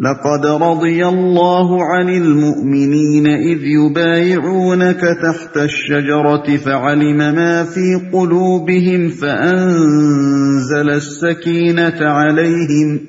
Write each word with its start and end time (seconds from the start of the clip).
لقد 0.00 0.46
رضي 0.46 1.06
الله 1.06 1.84
عن 1.84 2.08
المؤمنين 2.08 3.26
إذ 3.26 3.58
يبايعونك 3.62 5.00
تحت 5.00 5.56
الشجرة 5.56 6.56
فعلم 6.56 7.16
ما 7.16 7.64
في 7.64 8.10
قلوبهم 8.12 9.08
فأنزل 9.08 10.90
السكينة 10.90 11.98
عليهم 12.00 13.00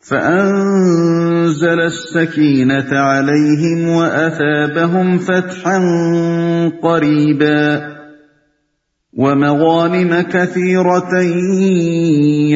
فأنزل 0.00 1.80
السكينة 1.80 2.98
عليهم 2.98 3.88
وأثابهم 3.88 5.18
فتحا 5.18 5.78
قريبا 6.82 7.92
ومغانم 9.12 10.20
كثيرة 10.20 11.20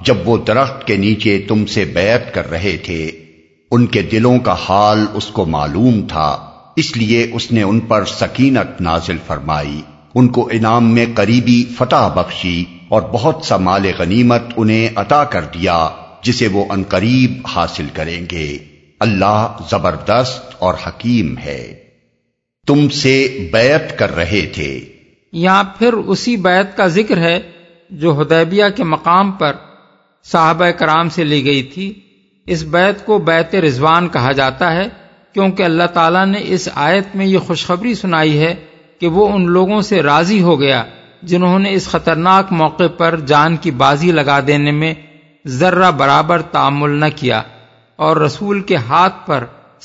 جب 0.01 0.17
وہ 0.25 0.37
درخت 0.47 0.87
کے 0.87 0.97
نیچے 0.97 1.39
تم 1.49 1.65
سے 1.67 1.85
بیعت 1.85 2.33
کر 2.35 2.51
رہے 2.51 2.77
تھے 2.85 3.01
ان 3.71 3.87
کے 3.87 4.03
دلوں 4.03 4.39
کا 4.39 4.55
حال 4.69 5.05
اس 5.15 5.27
کو 5.27 5.45
معلوم 5.47 6.01
تھا 6.07 6.29
اس 6.77 6.97
لیے 6.97 7.31
اس 7.33 7.51
نے 7.53 7.62
ان 7.62 7.81
پر 7.81 8.05
سکینت 8.05 8.81
نازل 8.81 9.19
فرمائی 9.27 9.81
ان 10.15 10.29
کو 10.29 10.49
انعام 10.53 10.95
میں 10.95 11.07
قریبی 11.15 11.65
فتح 11.77 12.09
بخشی 12.15 12.65
اور 12.89 13.03
بہت 13.03 13.45
سا 13.45 13.57
مال 13.57 13.91
غنیمت 13.99 14.43
انہیں 14.57 14.89
عطا 14.97 15.25
کر 15.25 15.45
دیا 15.55 15.89
جسے 16.23 16.49
وہ 16.49 16.65
قریب 16.89 17.47
حاصل 17.57 17.87
کریں 17.93 18.27
گے 18.33 18.49
اللہ 19.01 19.47
زبردست 19.71 20.55
اور 20.59 20.75
حکیم 20.87 21.39
ہے 21.39 21.82
تم 22.69 22.89
سے 22.89 23.12
بیعت 23.53 23.99
کر 23.99 24.15
رہے 24.17 24.41
تھے 24.47 24.69
یا 25.33 25.62
پھر 25.79 25.93
اسی 25.93 26.35
بیعت 26.37 26.77
کا 26.77 26.87
ذکر 26.87 27.19
ہے 27.19 27.39
جو 27.91 28.11
ہدیبیہ 28.20 28.65
کے 28.77 28.84
مقام 28.84 29.33
پر 29.33 29.56
صحابہ 30.27 30.70
کرام 30.70 31.09
سے 31.09 31.25
لی 31.25 31.45
گئی 31.45 31.62
تھی 31.62 31.92
اس 32.47 32.62
بیت 32.65 33.05
کو 33.06 33.19
بیت 33.20 33.55
رضوان 33.55 34.09
کہا 34.09 34.33
جاتا 34.33 34.73
ہے 34.75 34.89
کیونکہ 35.34 35.62
اللہ 35.62 35.87
تعالیٰ 35.95 36.25
نے 36.27 36.41
اس 36.45 36.69
آیت 36.75 37.17
میں 37.17 37.27
یہ 37.27 37.39
خوشخبری 37.39 37.95
سنائی 37.95 38.39
ہے 38.39 38.55
کہ 39.01 39.09
وہ 39.09 39.28
ان 39.28 39.51
لوگوں 39.51 39.81
سے 39.81 40.03
راضی 40.03 40.41
ہو 40.42 40.59
گیا 40.61 40.84
جنہوں 41.23 41.59
نے 41.59 41.73
اس 41.73 41.89
خطرناک 41.89 42.53
موقع 42.53 42.89
پر 42.97 43.19
جان 43.27 43.56
کی 43.56 43.70
بازی 43.78 44.12
لگا 44.12 44.39
دینے 44.47 44.73
میں 44.73 44.95
ذرہ 45.45 45.91
برابر 45.97 46.42
تعامل 46.53 46.98
نہ 47.01 47.11
کیا 47.17 47.42
اور 47.98 48.17
رسول 48.17 48.61
کے 48.61 48.77
ہاتھ 48.89 49.27
پر 49.27 49.45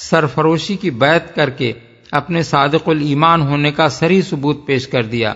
سرفروشی 0.04 0.76
کی 0.76 0.92
بیت 0.98 1.36
کر 1.36 1.50
کے 1.50 1.74
اپنے 2.12 2.44
صادق 2.44 2.90
الایمان 2.90 3.42
ہونے 3.42 3.72
کا 3.72 3.88
سری 3.90 4.22
ثبوت 4.22 4.66
پیش 4.66 4.88
کر 4.88 5.04
دیا 5.04 5.34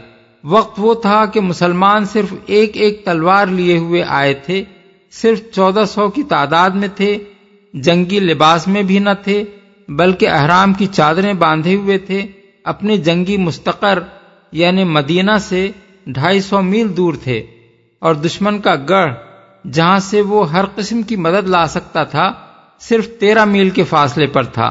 وقت 0.43 0.79
وہ 0.79 0.93
تھا 0.93 1.23
کہ 1.25 1.39
مسلمان 1.41 2.05
صرف 2.05 2.33
ایک 2.45 2.77
ایک 2.77 3.03
تلوار 3.05 3.47
لیے 3.47 3.77
ہوئے 3.77 4.03
آئے 4.09 4.33
تھے 4.45 4.63
صرف 5.13 5.39
چودہ 5.51 5.83
سو 5.85 6.07
کی 6.09 6.23
تعداد 6.23 6.69
میں 6.73 6.87
تھے 6.95 7.17
جنگی 7.73 8.19
لباس 8.19 8.67
میں 8.67 8.83
بھی 8.83 8.99
نہ 8.99 9.09
تھے 9.23 9.43
بلکہ 9.89 10.29
احرام 10.29 10.73
کی 10.73 10.87
چادریں 10.87 11.33
باندھے 11.33 11.75
ہوئے 11.75 11.97
تھے 11.97 12.21
اپنے 12.65 12.97
جنگی 12.97 13.37
مستقر 13.37 13.99
یعنی 14.53 14.83
مدینہ 14.83 15.37
سے 15.39 15.69
ڈھائی 16.07 16.41
سو 16.41 16.61
میل 16.61 16.95
دور 16.97 17.13
تھے 17.23 17.41
اور 18.01 18.15
دشمن 18.15 18.59
کا 18.61 18.75
گڑھ 18.89 19.11
جہاں 19.71 19.97
سے 19.99 20.21
وہ 20.21 20.51
ہر 20.51 20.65
قسم 20.75 21.01
کی 21.01 21.15
مدد 21.15 21.49
لا 21.49 21.65
سکتا 21.67 22.03
تھا 22.03 22.31
صرف 22.81 23.07
تیرہ 23.19 23.45
میل 23.45 23.69
کے 23.69 23.83
فاصلے 23.83 24.27
پر 24.27 24.43
تھا 24.53 24.71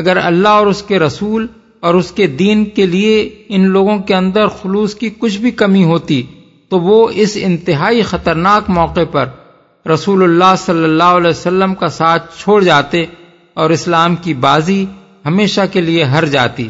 اگر 0.00 0.16
اللہ 0.16 0.48
اور 0.48 0.66
اس 0.66 0.82
کے 0.82 0.98
رسول 0.98 1.46
اور 1.80 1.94
اس 1.94 2.10
کے 2.12 2.26
دین 2.26 2.64
کے 2.64 2.86
لیے 2.86 3.28
ان 3.48 3.68
لوگوں 3.68 3.98
کے 3.98 4.14
اندر 4.14 4.48
خلوص 4.62 4.94
کی 4.94 5.10
کچھ 5.18 5.38
بھی 5.38 5.50
کمی 5.50 5.84
ہوتی 5.84 6.22
تو 6.70 6.78
وہ 6.80 7.08
اس 7.14 7.36
انتہائی 7.40 8.02
خطرناک 8.02 8.70
موقع 8.70 9.04
پر 9.10 9.28
رسول 9.86 10.22
اللہ 10.22 10.54
صلی 10.58 10.84
اللہ 10.84 11.16
علیہ 11.16 11.30
وسلم 11.30 11.74
کا 11.74 11.88
ساتھ 11.88 12.38
چھوڑ 12.38 12.62
جاتے 12.64 13.04
اور 13.56 13.70
اسلام 13.70 14.16
کی 14.16 14.34
بازی 14.34 14.84
ہمیشہ 15.24 15.60
کے 15.72 15.80
لیے 15.80 16.04
ہر 16.04 16.24
جاتی 16.24 16.68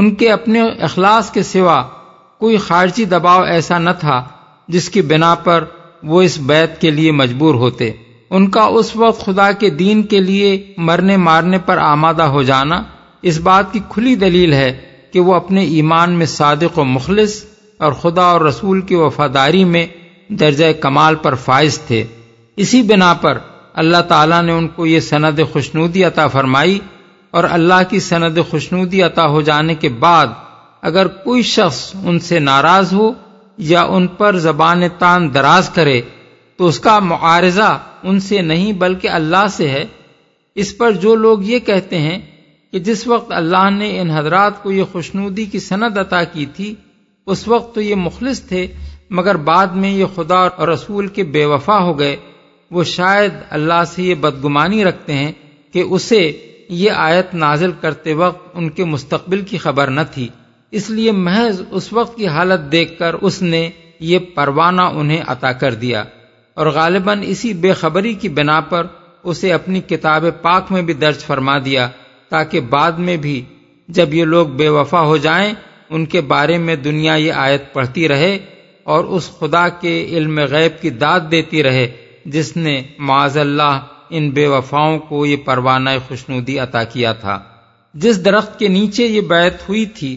ان 0.00 0.14
کے 0.14 0.30
اپنے 0.30 0.62
اخلاص 0.80 1.30
کے 1.32 1.42
سوا 1.42 1.82
کوئی 2.40 2.56
خارجی 2.56 3.04
دباؤ 3.04 3.42
ایسا 3.44 3.78
نہ 3.78 3.90
تھا 4.00 4.22
جس 4.68 4.88
کی 4.90 5.02
بنا 5.02 5.34
پر 5.34 5.64
وہ 6.02 6.22
اس 6.22 6.38
بیت 6.46 6.80
کے 6.80 6.90
لیے 6.90 7.12
مجبور 7.12 7.54
ہوتے 7.54 7.90
ان 8.30 8.48
کا 8.50 8.62
اس 8.70 8.94
وقت 8.96 9.24
خدا 9.24 9.50
کے 9.52 9.70
دین 9.70 10.02
کے 10.02 10.20
لیے 10.20 10.50
مرنے 10.78 11.16
مارنے 11.16 11.58
پر 11.58 11.78
آمادہ 11.78 12.22
ہو 12.22 12.42
جانا 12.42 12.82
اس 13.22 13.38
بات 13.40 13.72
کی 13.72 13.80
کھلی 13.88 14.14
دلیل 14.14 14.52
ہے 14.52 14.70
کہ 15.12 15.20
وہ 15.20 15.34
اپنے 15.34 15.64
ایمان 15.66 16.12
میں 16.12 16.26
صادق 16.26 16.78
و 16.78 16.84
مخلص 16.84 17.42
اور 17.80 17.92
خدا 17.92 18.22
اور 18.22 18.40
رسول 18.40 18.80
کی 18.80 18.94
وفاداری 18.94 19.64
میں 19.64 19.86
درجہ 20.30 20.72
کمال 20.80 21.14
پر 21.14 21.34
فائز 21.34 21.78
تھے 21.86 22.04
اسی 22.58 22.82
بنا 22.82 23.12
پر 23.14 23.38
اللہ 23.74 24.02
تعالیٰ 24.08 24.42
نے 24.42 24.52
ان 24.52 24.68
کو 24.68 24.86
یہ 24.86 25.00
سند 25.00 25.40
خوشنودی 25.52 26.04
عطا 26.04 26.26
فرمائی 26.26 26.78
اور 27.34 27.44
اللہ 27.44 27.82
کی 27.88 28.00
سند 28.00 28.38
خوشنودی 28.50 29.02
عطا 29.02 29.26
ہو 29.26 29.40
جانے 29.40 29.74
کے 29.74 29.88
بعد 29.88 30.26
اگر 30.82 31.06
کوئی 31.24 31.42
شخص 31.42 31.80
ان 32.04 32.18
سے 32.18 32.38
ناراض 32.38 32.92
ہو 32.92 33.12
یا 33.58 33.82
ان 33.82 34.06
پر 34.06 34.36
زبان 34.38 34.82
تان 34.98 35.34
دراز 35.34 35.68
کرے 35.70 36.00
تو 36.58 36.66
اس 36.66 36.80
کا 36.80 36.98
معارضہ 36.98 37.78
ان 38.02 38.18
سے 38.20 38.40
نہیں 38.42 38.72
بلکہ 38.72 39.08
اللہ 39.10 39.46
سے 39.50 39.68
ہے 39.68 39.84
اس 40.56 40.76
پر 40.78 40.92
جو 40.92 41.14
لوگ 41.14 41.42
یہ 41.42 41.58
کہتے 41.58 41.98
ہیں 41.98 42.18
کہ 42.72 42.78
جس 42.78 43.06
وقت 43.06 43.32
اللہ 43.32 43.68
نے 43.70 43.98
ان 44.00 44.10
حضرات 44.10 44.62
کو 44.62 44.70
یہ 44.72 44.84
خوشنودی 44.92 45.44
کی 45.44 45.58
سند 45.58 45.98
عطا 45.98 46.22
کی 46.24 46.46
تھی 46.46 46.74
اس 47.26 47.46
وقت 47.48 47.74
تو 47.74 47.80
یہ 47.80 47.94
مخلص 47.94 48.42
تھے 48.42 48.66
مگر 49.10 49.36
بعد 49.42 49.66
میں 49.74 49.90
یہ 49.90 50.06
خدا 50.16 50.38
اور 50.48 50.68
رسول 50.68 51.06
کے 51.08 51.24
بے 51.24 51.44
وفا 51.44 51.78
ہو 51.78 51.98
گئے 51.98 52.16
وہ 52.70 52.84
شاید 52.84 53.32
اللہ 53.50 53.84
سے 53.94 54.02
یہ 54.02 54.14
بدگمانی 54.14 54.84
رکھتے 54.84 55.12
ہیں 55.12 55.32
کہ 55.74 55.84
اسے 55.90 56.20
یہ 56.68 56.90
آیت 56.98 57.34
نازل 57.34 57.72
کرتے 57.80 58.14
وقت 58.14 58.48
ان 58.54 58.68
کے 58.70 58.84
مستقبل 58.84 59.42
کی 59.42 59.58
خبر 59.58 59.90
نہ 59.90 60.00
تھی 60.14 60.28
اس 60.72 60.90
لیے 60.90 61.12
محض 61.20 61.62
اس 61.70 61.92
وقت 61.92 62.16
کی 62.16 62.26
حالت 62.26 62.70
دیکھ 62.72 62.98
کر 62.98 63.14
اس 63.20 63.40
نے 63.42 63.68
یہ 64.00 64.18
پروانہ 64.34 64.82
انہیں 64.94 65.22
عطا 65.26 65.52
کر 65.52 65.74
دیا 65.74 66.04
اور 66.58 66.66
غالباً 66.74 67.22
اسی 67.22 67.52
بے 67.54 67.72
خبری 67.72 68.12
کی 68.14 68.28
بنا 68.28 68.60
پر 68.60 68.86
اسے 69.24 69.52
اپنی 69.52 69.80
کتاب 69.80 70.24
پاک 70.42 70.72
میں 70.72 70.82
بھی 70.82 70.94
درج 70.94 71.24
فرما 71.24 71.56
دیا 71.58 71.88
تاکہ 72.30 72.60
بعد 72.70 72.98
میں 73.06 73.16
بھی 73.16 73.40
جب 73.88 74.14
یہ 74.14 74.24
لوگ 74.24 74.46
بے 74.56 74.68
وفا 74.68 75.00
ہو 75.00 75.16
جائیں 75.16 75.52
ان 75.90 76.06
کے 76.06 76.20
بارے 76.32 76.56
میں 76.58 76.76
دنیا 76.76 77.14
یہ 77.16 77.32
آیت 77.32 77.72
پڑھتی 77.72 78.08
رہے 78.08 78.38
اور 78.84 79.04
اس 79.04 79.30
خدا 79.38 79.68
کے 79.80 79.94
علم 80.10 80.38
غیب 80.50 80.80
کی 80.82 80.90
داد 80.96 81.30
دیتی 81.30 81.62
رہے 81.62 81.86
جس 82.24 82.56
نے 82.56 82.80
معاذ 82.98 83.36
اللہ 83.38 83.78
ان 84.10 84.30
بے 84.30 84.46
وفاؤں 84.46 84.98
کو 84.98 85.24
یہ 85.26 85.36
پروانہ 85.44 85.90
خوشنودی 86.08 86.58
عطا 86.58 86.84
کیا 86.84 87.12
تھا 87.12 87.38
جس 87.94 88.24
درخت 88.24 88.58
کے 88.58 88.68
نیچے 88.68 89.06
یہ 89.06 89.20
بیت 89.28 89.68
ہوئی 89.68 89.84
تھی 89.94 90.16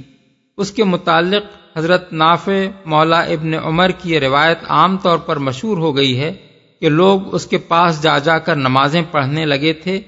اس 0.58 0.72
کے 0.72 0.84
متعلق 0.84 1.46
حضرت 1.76 2.12
نافع 2.14 2.52
مولا 2.86 3.20
ابن 3.34 3.54
عمر 3.54 3.92
کی 3.92 4.12
یہ 4.12 4.20
روایت 4.20 4.64
عام 4.70 4.98
طور 4.98 5.18
پر 5.18 5.38
مشہور 5.40 5.78
ہو 5.78 5.96
گئی 5.96 6.20
ہے 6.20 6.32
کہ 6.82 6.90
لوگ 6.90 7.34
اس 7.36 7.46
کے 7.46 7.58
پاس 7.68 8.02
جا 8.04 8.18
جا 8.18 8.38
کر 8.40 8.56
نمازیں 8.58 9.02
پڑھنے 9.12 9.46
لگے 9.46 9.74
تھے 9.74 10.00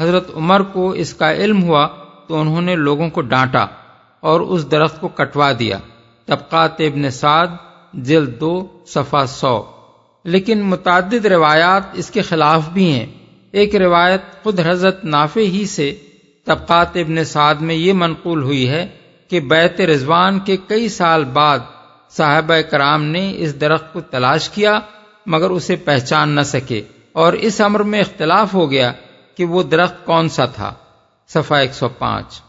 حضرت 0.00 0.30
عمر 0.36 0.62
کو 0.72 0.90
اس 0.94 1.12
کا 1.14 1.32
علم 1.34 1.62
ہوا 1.62 1.86
تو 2.28 2.40
انہوں 2.40 2.62
نے 2.62 2.74
لوگوں 2.76 3.08
کو 3.10 3.20
ڈانٹا 3.20 3.66
اور 4.22 4.40
اس 4.40 4.70
درخت 4.70 5.00
کو 5.00 5.08
کٹوا 5.08 5.52
دیا 5.52 5.78
طبقات 6.28 6.80
ابن 6.80 7.10
سعد 7.10 7.48
جلد 8.04 8.40
دو 8.40 8.52
صفا 8.86 9.26
سو 9.26 9.62
لیکن 10.24 10.62
متعدد 10.62 11.26
روایات 11.26 11.82
اس 11.92 12.10
کے 12.10 12.22
خلاف 12.22 12.68
بھی 12.68 12.90
ہیں 12.92 13.06
ایک 13.54 13.74
روایت 13.76 14.20
خود 14.42 14.60
حضرت 14.60 15.04
نافع 15.04 15.40
ہی 15.48 15.64
سے 15.66 15.92
طبقات 16.46 16.96
ابن 16.96 17.24
سعد 17.24 17.60
میں 17.60 17.74
یہ 17.74 17.92
منقول 17.92 18.42
ہوئی 18.42 18.68
ہے 18.68 18.86
کہ 19.30 19.40
بیت 19.40 19.80
رضوان 19.80 20.38
کے 20.40 20.56
کئی 20.56 20.88
سال 20.88 21.24
بعد 21.24 21.58
صاحبہ 22.10 22.60
کرام 22.70 23.04
نے 23.04 23.32
اس 23.36 23.60
درخت 23.60 23.92
کو 23.92 24.00
تلاش 24.00 24.48
کیا 24.48 24.80
مگر 25.26 25.50
اسے 25.50 25.76
پہچان 25.76 26.28
نہ 26.28 26.40
سکے 26.40 26.82
اور 27.12 27.32
اس 27.32 27.60
امر 27.60 27.80
میں 27.82 28.00
اختلاف 28.00 28.54
ہو 28.54 28.70
گیا 28.70 28.92
کہ 29.34 29.44
وہ 29.44 29.62
درخت 29.62 30.04
کون 30.06 30.28
سا 30.28 30.44
تھا 30.46 30.72
صفا 31.30 31.58
ایک 31.58 31.74
سو 31.74 31.88
پانچ 31.88 32.40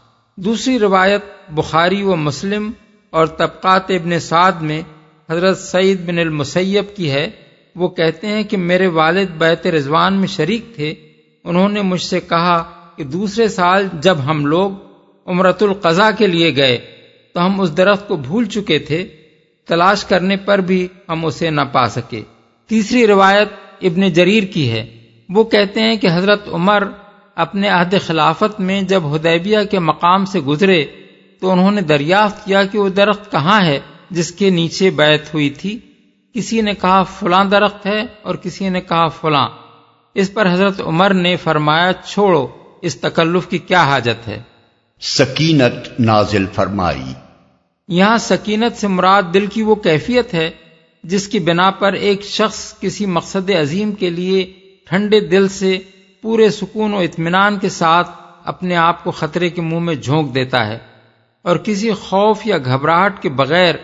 دوسری 0.38 0.78
روایت 0.78 1.24
بخاری 1.50 2.02
و 2.02 2.16
مسلم 2.16 2.70
اور 3.12 3.26
طبقات 3.26 3.90
ابن 3.90 4.18
سعد 4.20 4.62
میں 4.62 4.82
حضرت 5.28 5.58
سعید 5.58 6.06
بن 6.06 6.18
المسیب 6.18 6.96
کی 6.96 7.10
ہے 7.10 7.30
وہ 7.76 7.88
کہتے 7.88 8.26
ہیں 8.26 8.42
کہ 8.42 8.56
میرے 8.56 8.86
والد 8.86 9.30
بیت 9.38 9.66
رضوان 9.66 10.14
میں 10.14 10.28
شریک 10.28 10.74
تھے 10.76 10.94
انہوں 11.44 11.68
نے 11.68 11.82
مجھ 11.82 12.02
سے 12.02 12.20
کہا 12.20 12.62
کہ 12.96 13.04
دوسرے 13.04 13.48
سال 13.48 13.88
جب 13.92 14.18
ہم 14.26 14.46
لوگ 14.46 14.70
عمرت 15.28 15.62
القضا 15.62 16.10
کے 16.10 16.26
لیے 16.26 16.54
گئے 16.56 16.76
تو 17.34 17.44
ہم 17.46 17.60
اس 17.60 17.76
درخت 17.76 18.08
کو 18.08 18.16
بھول 18.16 18.44
چکے 18.44 18.78
تھے 18.78 19.06
تلاش 19.68 20.04
کرنے 20.04 20.36
پر 20.36 20.58
بھی 20.60 20.86
ہم 21.08 21.24
اسے 21.26 21.50
نہ 21.50 21.60
پا 21.72 21.88
سکے 21.88 22.22
تیسری 22.70 23.06
روایت 23.06 23.48
ابن 23.82 24.08
جریر 24.08 24.44
کی 24.44 24.70
ہے 24.70 24.84
وہ 25.28 25.44
کہتے 25.44 25.80
ہیں 25.80 25.96
کہ 25.96 26.08
حضرت 26.12 26.48
عمر 26.48 26.84
اپنے 27.36 27.68
عہد 27.68 27.94
خلافت 28.06 28.60
میں 28.60 28.80
جب 28.82 29.04
ہدیبیہ 29.16 29.58
کے 29.70 29.78
مقام 29.80 30.24
سے 30.24 30.40
گزرے 30.40 30.84
تو 31.42 31.50
انہوں 31.50 31.70
نے 31.70 31.80
دریافت 31.80 32.44
کیا 32.44 32.62
کہ 32.64 32.78
وہ 32.78 32.88
درخت 32.88 33.30
کہاں 33.30 33.60
ہے 33.64 33.78
جس 34.10 34.30
کے 34.32 34.50
نیچے 34.50 34.90
بیت 34.90 35.32
ہوئی 35.34 35.50
تھی 35.50 35.78
کسی 36.34 36.60
نے 36.60 36.74
کہا 36.74 37.02
فلاں 37.12 37.44
درخت 37.44 37.86
ہے 37.86 38.00
اور 38.22 38.34
کسی 38.34 38.68
نے 38.68 38.80
کہا 38.80 39.06
فلاں 39.20 39.48
اس 40.16 40.32
پر 40.34 40.52
حضرت 40.52 40.80
عمر 40.80 41.14
نے 41.14 41.36
فرمایا 41.36 41.92
چھوڑو 42.04 42.46
اس 42.82 42.96
تکلف 43.00 43.46
کی 43.48 43.58
کیا 43.58 43.82
حاجت 43.84 44.28
ہے 44.28 44.40
سکینت 45.02 45.88
نازل 46.00 46.46
فرمائی 46.54 47.12
یہاں 47.88 48.16
سکینت 48.18 48.76
سے 48.76 48.86
مراد 48.88 49.22
دل 49.34 49.46
کی 49.46 49.62
وہ 49.62 49.74
کیفیت 49.74 50.34
ہے 50.34 50.50
جس 51.04 51.26
کی 51.28 51.38
بنا 51.38 51.70
پر 51.70 51.92
ایک 51.92 52.24
شخص 52.24 52.58
کسی 52.80 53.06
مقصد 53.06 53.50
عظیم 53.50 53.92
کے 53.92 54.10
لیے 54.10 54.44
ٹھنڈے 54.86 55.20
دل 55.20 55.48
سے 55.48 55.78
پورے 56.24 56.50
سکون 56.50 56.94
و 56.94 56.98
اطمینان 56.98 57.58
کے 57.58 57.68
ساتھ 57.68 58.10
اپنے 58.44 58.76
آپ 58.76 59.04
کو 59.04 59.10
خطرے 59.10 59.48
کے 59.50 59.60
منہ 59.60 59.78
میں 59.78 59.94
جھونک 59.94 60.34
دیتا 60.34 60.66
ہے 60.66 60.78
اور 61.44 61.56
کسی 61.56 61.90
خوف 62.00 62.46
یا 62.46 62.58
گھبراہٹ 62.58 63.22
کے 63.22 63.28
بغیر 63.36 63.74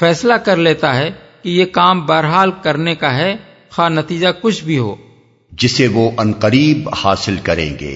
فیصلہ 0.00 0.34
کر 0.34 0.56
لیتا 0.56 0.94
ہے 0.96 1.10
کہ 1.42 1.48
یہ 1.48 1.64
کام 1.72 2.06
بہرحال 2.06 2.50
کرنے 2.62 2.94
کا 2.94 3.14
ہے 3.14 3.34
خواہ 3.70 3.88
نتیجہ 3.88 4.28
کچھ 4.40 4.64
بھی 4.64 4.78
ہو 4.78 4.94
جسے 5.52 5.86
وہ 5.88 6.10
انقریب 6.18 6.88
حاصل 7.04 7.36
کریں 7.42 7.70
گے 7.80 7.95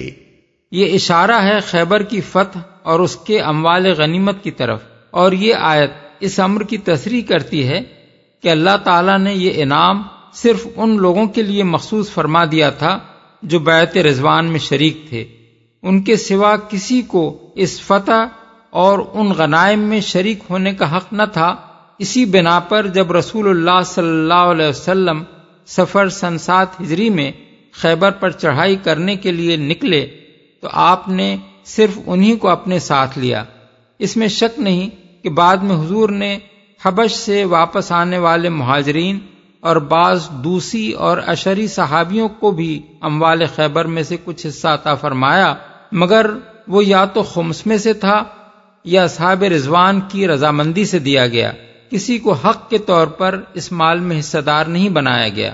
یہ 0.71 0.93
اشارہ 0.95 1.41
ہے 1.41 1.59
خیبر 1.67 2.03
کی 2.03 2.21
فتح 2.21 2.59
اور 2.83 2.99
اس 2.99 3.15
کے 3.15 3.39
اموال 3.41 3.85
غنیمت 3.97 4.43
کی 4.43 4.51
طرف 4.51 4.79
اور 5.11 5.31
یہ 5.31 5.53
آیت 5.63 5.91
اس 6.19 6.39
امر 6.39 6.63
کی 6.63 6.77
تصریح 6.77 7.21
کرتی 7.27 7.67
ہے 7.67 7.81
کہ 8.43 8.49
اللہ 8.49 8.77
تعالیٰ 8.83 9.17
نے 9.19 9.33
یہ 9.33 9.61
انعام 9.63 10.01
صرف 10.33 10.67
ان 10.75 10.95
لوگوں 10.97 11.25
کے 11.27 11.43
لیے 11.43 11.63
مخصوص 11.63 12.09
فرما 12.13 12.43
دیا 12.45 12.69
تھا 12.69 12.97
جو 13.43 13.59
بیت 13.59 13.97
رضوان 13.97 14.45
میں 14.45 14.59
شریک 14.59 15.07
تھے 15.09 15.23
ان 15.83 16.01
کے 16.03 16.15
سوا 16.17 16.55
کسی 16.69 17.01
کو 17.01 17.23
اس 17.55 17.79
فتح 17.81 18.25
اور 18.73 18.99
ان 19.13 19.31
غنائم 19.31 19.79
میں 19.79 19.99
شریک 20.01 20.43
ہونے 20.49 20.73
کا 20.73 20.95
حق 20.97 21.13
نہ 21.13 21.23
تھا 21.33 21.55
اسی 21.99 22.25
بنا 22.25 22.59
پر 22.59 22.87
جب 22.87 23.11
رسول 23.11 23.49
اللہ 23.49 23.81
صلی 23.85 24.09
اللہ 24.09 24.51
علیہ 24.51 24.67
وسلم 24.67 25.23
سفر 25.67 26.09
سنسات 26.09 26.79
ہجری 26.81 27.09
میں 27.09 27.31
خیبر 27.73 28.11
پر 28.11 28.31
چڑھائی 28.31 28.75
کرنے 28.83 29.15
کے 29.15 29.31
لیے 29.31 29.55
نکلے 29.57 30.05
تو 30.65 30.69
آپ 30.73 31.07
نے 31.07 31.37
صرف 31.65 31.97
انہی 32.05 32.35
کو 32.35 32.47
اپنے 32.47 32.79
ساتھ 32.79 33.17
لیا 33.19 33.43
اس 33.99 34.17
میں 34.17 34.27
شک 34.27 34.59
نہیں 34.59 34.89
کہ 35.23 35.29
بعد 35.29 35.57
میں 35.57 35.75
حضور 35.75 36.09
نے 36.09 36.39
حبش 36.85 37.11
سے 37.11 37.43
واپس 37.45 37.91
آنے 37.91 38.17
والے 38.17 38.49
مہاجرین 38.49 39.19
اور 39.61 39.75
بعض 39.75 40.29
دوسری 40.43 40.91
اور 40.91 41.17
اشری 41.27 41.67
صحابیوں 41.67 42.29
کو 42.29 42.51
بھی 42.51 42.81
اموال 43.01 43.45
خیبر 43.55 43.85
میں 43.85 44.03
سے 44.03 44.17
کچھ 44.23 44.47
حصہ 44.47 44.67
عطا 44.67 44.95
فرمایا 44.95 45.53
مگر 45.91 46.29
وہ 46.67 46.85
یا 46.85 47.05
تو 47.05 47.23
خمس 47.23 47.65
میں 47.65 47.77
سے 47.77 47.93
تھا 47.93 48.23
یا 48.85 49.07
صحاب 49.07 49.43
رضوان 49.43 50.01
کی 50.01 50.27
رضامندی 50.27 50.85
سے 50.85 50.99
دیا 50.99 51.27
گیا 51.27 51.51
کسی 51.89 52.17
کو 52.17 52.33
حق 52.33 52.69
کے 52.69 52.77
طور 52.77 53.07
پر 53.07 53.41
اس 53.53 53.71
مال 53.71 53.99
میں 53.99 54.19
حصہ 54.19 54.37
دار 54.37 54.65
نہیں 54.65 54.89
بنایا 54.89 55.29
گیا 55.29 55.53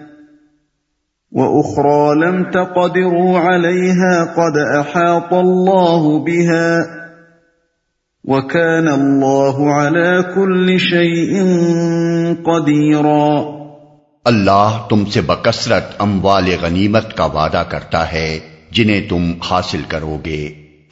واخرى 1.31 2.15
لم 2.15 2.43
تقدروا 2.51 3.39
عليها 3.39 4.15
قد 4.35 4.57
احاط 4.79 5.33
الله 5.33 6.19
بها 6.19 6.79
وكان 8.25 8.87
الله 8.87 9.73
على 9.73 10.23
كل 10.35 10.79
شيء 10.79 11.43
قدير 12.43 13.05
اللہ 14.25 14.77
تم 14.89 15.05
سے 15.05 15.21
بکثرت 15.21 15.95
اموال 15.99 16.49
غنیمت 16.61 17.15
کا 17.17 17.25
وعدہ 17.25 17.63
کرتا 17.69 18.11
ہے 18.11 18.27
جنہیں 18.71 19.01
تم 19.09 19.31
حاصل 19.49 19.81
کرو 19.87 20.17
گے 20.25 20.41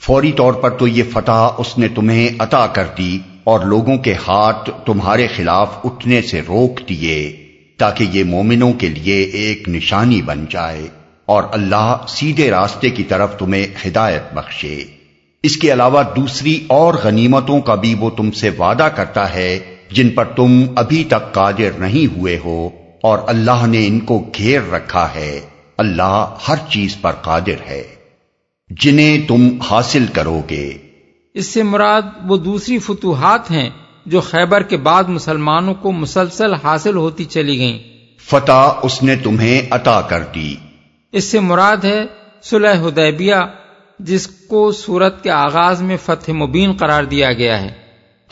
فوری 0.01 0.31
طور 0.31 0.53
پر 0.53 0.69
تو 0.69 0.87
یہ 0.87 1.03
فتح 1.13 1.47
اس 1.57 1.77
نے 1.77 1.87
تمہیں 1.87 2.27
عطا 2.39 2.65
کر 2.67 2.87
دی 2.97 3.11
اور 3.43 3.65
لوگوں 3.65 3.97
کے 3.97 4.13
ہاتھ 4.27 4.69
تمہارے 4.85 5.27
خلاف 5.27 5.77
اٹھنے 5.83 6.21
سے 6.21 6.41
روک 6.47 6.79
دیے 6.89 7.19
تاکہ 7.79 8.07
یہ 8.11 8.23
مومنوں 8.25 8.71
کے 8.73 8.87
لیے 8.89 9.17
ایک 9.39 9.67
نشانی 9.69 10.21
بن 10.21 10.45
جائے 10.49 10.87
اور 11.25 11.43
اللہ 11.51 12.05
سیدھے 12.07 12.49
راستے 12.51 12.89
کی 12.89 13.03
طرف 13.03 13.37
تمہیں 13.37 13.65
ہدایت 13.85 14.33
بخشے 14.33 14.77
اس 15.43 15.55
کے 15.57 15.71
علاوہ 15.73 16.01
دوسری 16.15 16.57
اور 16.69 16.93
غنیمتوں 17.03 17.59
کا 17.61 17.75
بھی 17.75 17.93
وہ 17.99 18.09
تم 18.09 18.31
سے 18.31 18.49
وعدہ 18.57 18.87
کرتا 18.95 19.33
ہے 19.33 19.59
جن 19.91 20.09
پر 20.09 20.25
تم 20.35 20.63
ابھی 20.75 21.03
تک 21.03 21.31
قادر 21.33 21.79
نہیں 21.79 22.17
ہوئے 22.17 22.37
ہو 22.45 22.59
اور 23.03 23.19
اللہ 23.27 23.65
نے 23.67 23.85
ان 23.87 23.99
کو 23.99 24.19
گھیر 24.37 24.61
رکھا 24.71 25.07
ہے 25.15 25.31
اللہ 25.77 26.35
ہر 26.47 26.65
چیز 26.69 26.95
پر 27.01 27.11
قادر 27.21 27.61
ہے 27.67 27.83
جنہیں 28.69 29.27
تم 29.27 29.47
حاصل 29.69 30.05
کرو 30.13 30.39
گے 30.49 30.67
اس 31.35 31.45
سے 31.45 31.63
مراد 31.63 32.01
وہ 32.23 32.37
دوسری 32.37 32.77
فتوحات 32.79 33.51
ہیں 33.51 33.69
جو 34.09 34.21
خیبر 34.21 34.63
کے 34.63 34.77
بعد 34.77 35.09
مسلمانوں 35.09 35.73
کو 35.73 35.91
مسلسل 35.91 36.53
حاصل 36.63 36.95
ہوتی 36.95 37.25
چلی 37.25 37.57
گئیں 37.59 37.77
فتح 38.27 38.79
اس 38.83 39.01
نے 39.03 39.15
تمہیں 39.15 39.61
عطا 39.71 39.99
کر 40.01 40.23
دی 40.35 40.53
اس 41.13 41.23
سے 41.23 41.39
مراد 41.39 41.83
ہے 41.83 41.99
صلح 42.43 42.87
حدیبیہ 42.87 43.35
جس 43.99 44.27
کو 44.47 44.71
کے 45.23 45.29
آغاز 45.29 45.81
میں 45.81 45.97
فتح 45.97 46.31
مبین 46.33 46.73
قرار 46.73 47.03
دیا 47.03 47.31
گیا 47.33 47.61
ہے 47.61 47.69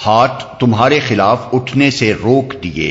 ہاتھ 0.00 0.43
تمہارے 0.59 0.99
خلاف 0.99 1.47
اٹھنے 1.53 1.89
سے 1.91 2.13
روک 2.13 2.53
دیے 2.63 2.91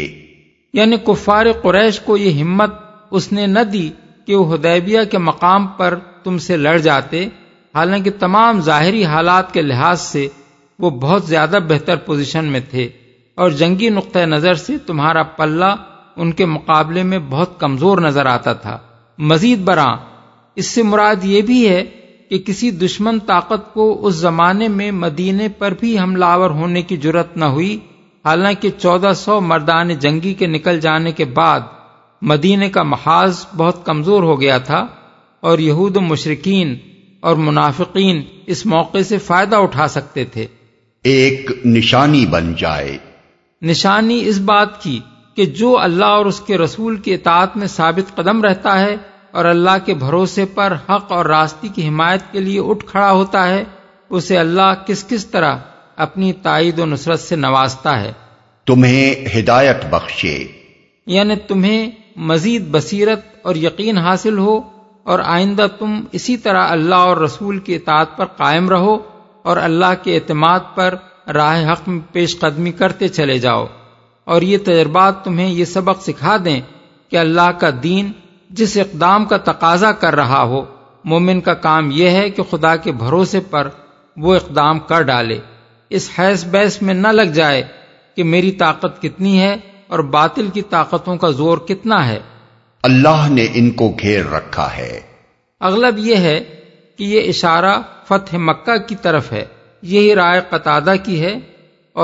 یعنی 0.74 0.96
کفار 1.06 1.46
قریش 1.62 2.00
کو 2.00 2.16
یہ 2.16 2.40
ہمت 2.42 2.74
اس 3.10 3.32
نے 3.32 3.46
نہ 3.46 3.60
دی 3.72 3.88
کہ 4.26 4.34
وہ 4.34 4.54
حدیبیہ 4.54 5.00
کے 5.10 5.18
مقام 5.18 5.66
پر 5.76 5.98
تم 6.24 6.38
سے 6.38 6.56
لڑ 6.56 6.76
جاتے 6.78 7.24
حالانکہ 7.74 8.10
تمام 8.18 8.60
ظاہری 8.60 9.04
حالات 9.04 9.52
کے 9.52 9.62
لحاظ 9.62 10.00
سے 10.00 10.26
وہ 10.78 10.90
بہت 10.90 11.24
زیادہ 11.24 11.58
بہتر 11.68 11.96
پوزیشن 11.96 12.44
میں 12.44 12.60
تھے 12.70 12.88
اور 13.38 13.50
جنگی 13.50 13.88
نقطہ 13.88 14.18
نظر 14.18 14.54
سے 14.54 14.78
تمہارا 14.78 15.22
پلہ 15.22 15.74
ان 16.16 16.32
کے 16.32 16.46
مقابلے 16.46 17.02
میں 17.02 17.18
بہت 17.18 17.58
کمزور 17.60 17.98
نظر 17.98 18.26
آتا 18.26 18.52
تھا 18.52 18.78
مزید 19.18 19.58
برآں 19.58 19.96
اس 20.56 20.66
سے 20.66 20.82
مراد 20.82 21.24
یہ 21.24 21.42
بھی 21.42 21.68
ہے 21.68 21.84
کہ 22.30 22.38
کسی 22.38 22.70
دشمن 22.70 23.18
طاقت 23.18 23.72
کو 23.74 24.06
اس 24.06 24.14
زمانے 24.14 24.68
میں 24.68 24.90
مدینے 24.90 25.48
پر 25.48 25.74
بھی 25.74 25.98
حملہ 25.98 26.24
آور 26.24 26.50
ہونے 26.50 26.82
کی 26.82 26.96
جرت 26.96 27.36
نہ 27.36 27.44
ہوئی 27.44 27.78
حالانکہ 28.24 28.70
چودہ 28.78 29.12
سو 29.16 29.40
مردان 29.40 29.94
جنگی 29.94 30.34
کے 30.34 30.46
نکل 30.46 30.80
جانے 30.80 31.12
کے 31.12 31.24
بعد 31.24 31.60
مدینے 32.22 32.68
کا 32.70 32.82
محاذ 32.82 33.44
بہت 33.56 33.84
کمزور 33.86 34.22
ہو 34.22 34.40
گیا 34.40 34.58
تھا 34.58 34.86
اور 35.42 35.58
یہود 35.58 35.96
و 35.96 36.00
مشرقین 36.00 36.76
اور 37.20 37.36
منافقین 37.36 38.22
اس 38.46 38.64
موقع 38.66 39.02
سے 39.02 39.18
فائدہ 39.18 39.56
اٹھا 39.56 39.86
سکتے 39.88 40.24
تھے 40.24 40.46
ایک 41.06 41.50
نشانی 41.66 42.24
بن 42.26 42.52
جائے 42.58 42.96
نشانی 43.62 44.22
اس 44.26 44.38
بات 44.44 44.82
کی 44.82 44.98
کہ 45.36 45.44
جو 45.56 45.78
اللہ 45.78 46.14
اور 46.14 46.26
اس 46.26 46.40
کے 46.40 46.58
رسول 46.58 46.96
کے 46.96 47.14
اطاعت 47.14 47.56
میں 47.56 47.66
ثابت 47.66 48.14
قدم 48.16 48.42
رہتا 48.44 48.80
ہے 48.80 48.96
اور 49.32 49.44
اللہ 49.44 49.84
کے 49.84 49.94
بھروسے 49.94 50.44
پر 50.54 50.74
حق 50.90 51.12
اور 51.12 51.26
راستے 51.26 51.68
کی 51.68 51.88
حمایت 51.88 52.32
کے 52.32 52.40
لیے 52.40 52.60
اٹھ 52.60 52.84
کھڑا 52.86 53.10
ہوتا 53.10 53.48
ہے 53.48 53.64
اسے 54.10 54.38
اللہ 54.38 54.72
کس 54.86 55.04
کس 55.08 55.26
طرح 55.26 55.56
اپنی 55.96 56.32
تائید 56.42 56.78
و 56.78 56.86
نصرت 56.86 57.20
سے 57.20 57.36
نوازتا 57.36 58.00
ہے 58.00 58.12
تمہیں 58.66 59.38
ہدایت 59.38 59.84
بخشے 59.90 60.36
یعنی 61.06 61.36
تمہیں 61.48 61.90
مزید 62.26 62.68
بصیرت 62.68 63.24
اور 63.42 63.56
یقین 63.56 63.98
حاصل 63.98 64.38
ہو 64.38 64.60
اور 65.02 65.18
آئندہ 65.24 65.66
تم 65.78 66.00
اسی 66.12 66.36
طرح 66.36 66.68
اللہ 66.68 67.04
اور 67.08 67.16
رسول 67.16 67.58
کے 67.58 67.76
اطاعت 67.76 68.16
پر 68.16 68.26
قائم 68.36 68.68
رہو 68.68 68.96
اور 69.46 69.56
اللہ 69.58 69.94
کے 70.02 70.14
اعتماد 70.16 70.60
پر 70.74 70.94
راہ 71.34 71.72
حق 71.72 71.88
میں 71.88 72.00
پیش 72.12 72.38
قدمی 72.38 72.72
کرتے 72.72 73.08
چلے 73.10 73.38
جاؤ 73.38 73.66
اور 74.26 74.42
یہ 74.42 74.58
تجربات 74.64 75.24
تمہیں 75.24 75.48
یہ 75.48 75.64
سبق 75.64 76.02
سکھا 76.02 76.36
دیں 76.44 76.60
کہ 77.12 77.16
اللہ 77.16 77.50
کا 77.60 77.70
دین 77.82 78.10
جس 78.50 78.76
اقدام 78.76 79.24
کا 79.24 79.36
تقاضا 79.44 79.92
کر 80.00 80.14
رہا 80.14 80.42
ہو 80.44 80.64
مومن 81.04 81.40
کا 81.40 81.54
کام 81.60 81.90
یہ 81.92 82.10
ہے 82.10 82.28
کہ 82.30 82.42
خدا 82.50 82.74
کے 82.76 82.92
بھروسے 82.92 83.40
پر 83.50 83.68
وہ 84.16 84.34
اقدام 84.34 84.78
کر 84.88 85.02
ڈالے 85.02 85.38
اس 85.90 86.08
حیث 86.18 86.44
بیس 86.44 86.80
میں 86.82 86.94
نہ 86.94 87.08
لگ 87.12 87.32
جائے 87.32 87.62
کہ 88.16 88.24
میری 88.24 88.52
طاقت 88.56 89.00
کتنی 89.02 89.38
ہے 89.40 89.56
اور 89.86 89.98
باطل 90.12 90.48
کی 90.48 90.62
طاقتوں 90.70 91.16
کا 91.16 91.30
زور 91.32 91.58
کتنا 91.68 92.06
ہے 92.08 92.18
اللہ 92.84 93.26
نے 93.30 93.46
ان 93.54 93.70
کو 93.72 93.88
گھیر 94.00 94.26
رکھا 94.30 94.68
ہے 94.76 94.92
اغلب 95.60 95.98
یہ 95.98 96.16
ہے 96.20 96.38
کہ 96.98 97.04
یہ 97.04 97.28
اشارہ 97.28 97.74
فتح 98.08 98.36
مکہ 98.38 98.76
کی 98.88 98.94
طرف 99.02 99.32
ہے 99.32 99.44
یہی 99.82 100.14
رائے 100.14 100.40
قطادہ 100.50 100.94
کی 101.04 101.20
ہے 101.20 101.34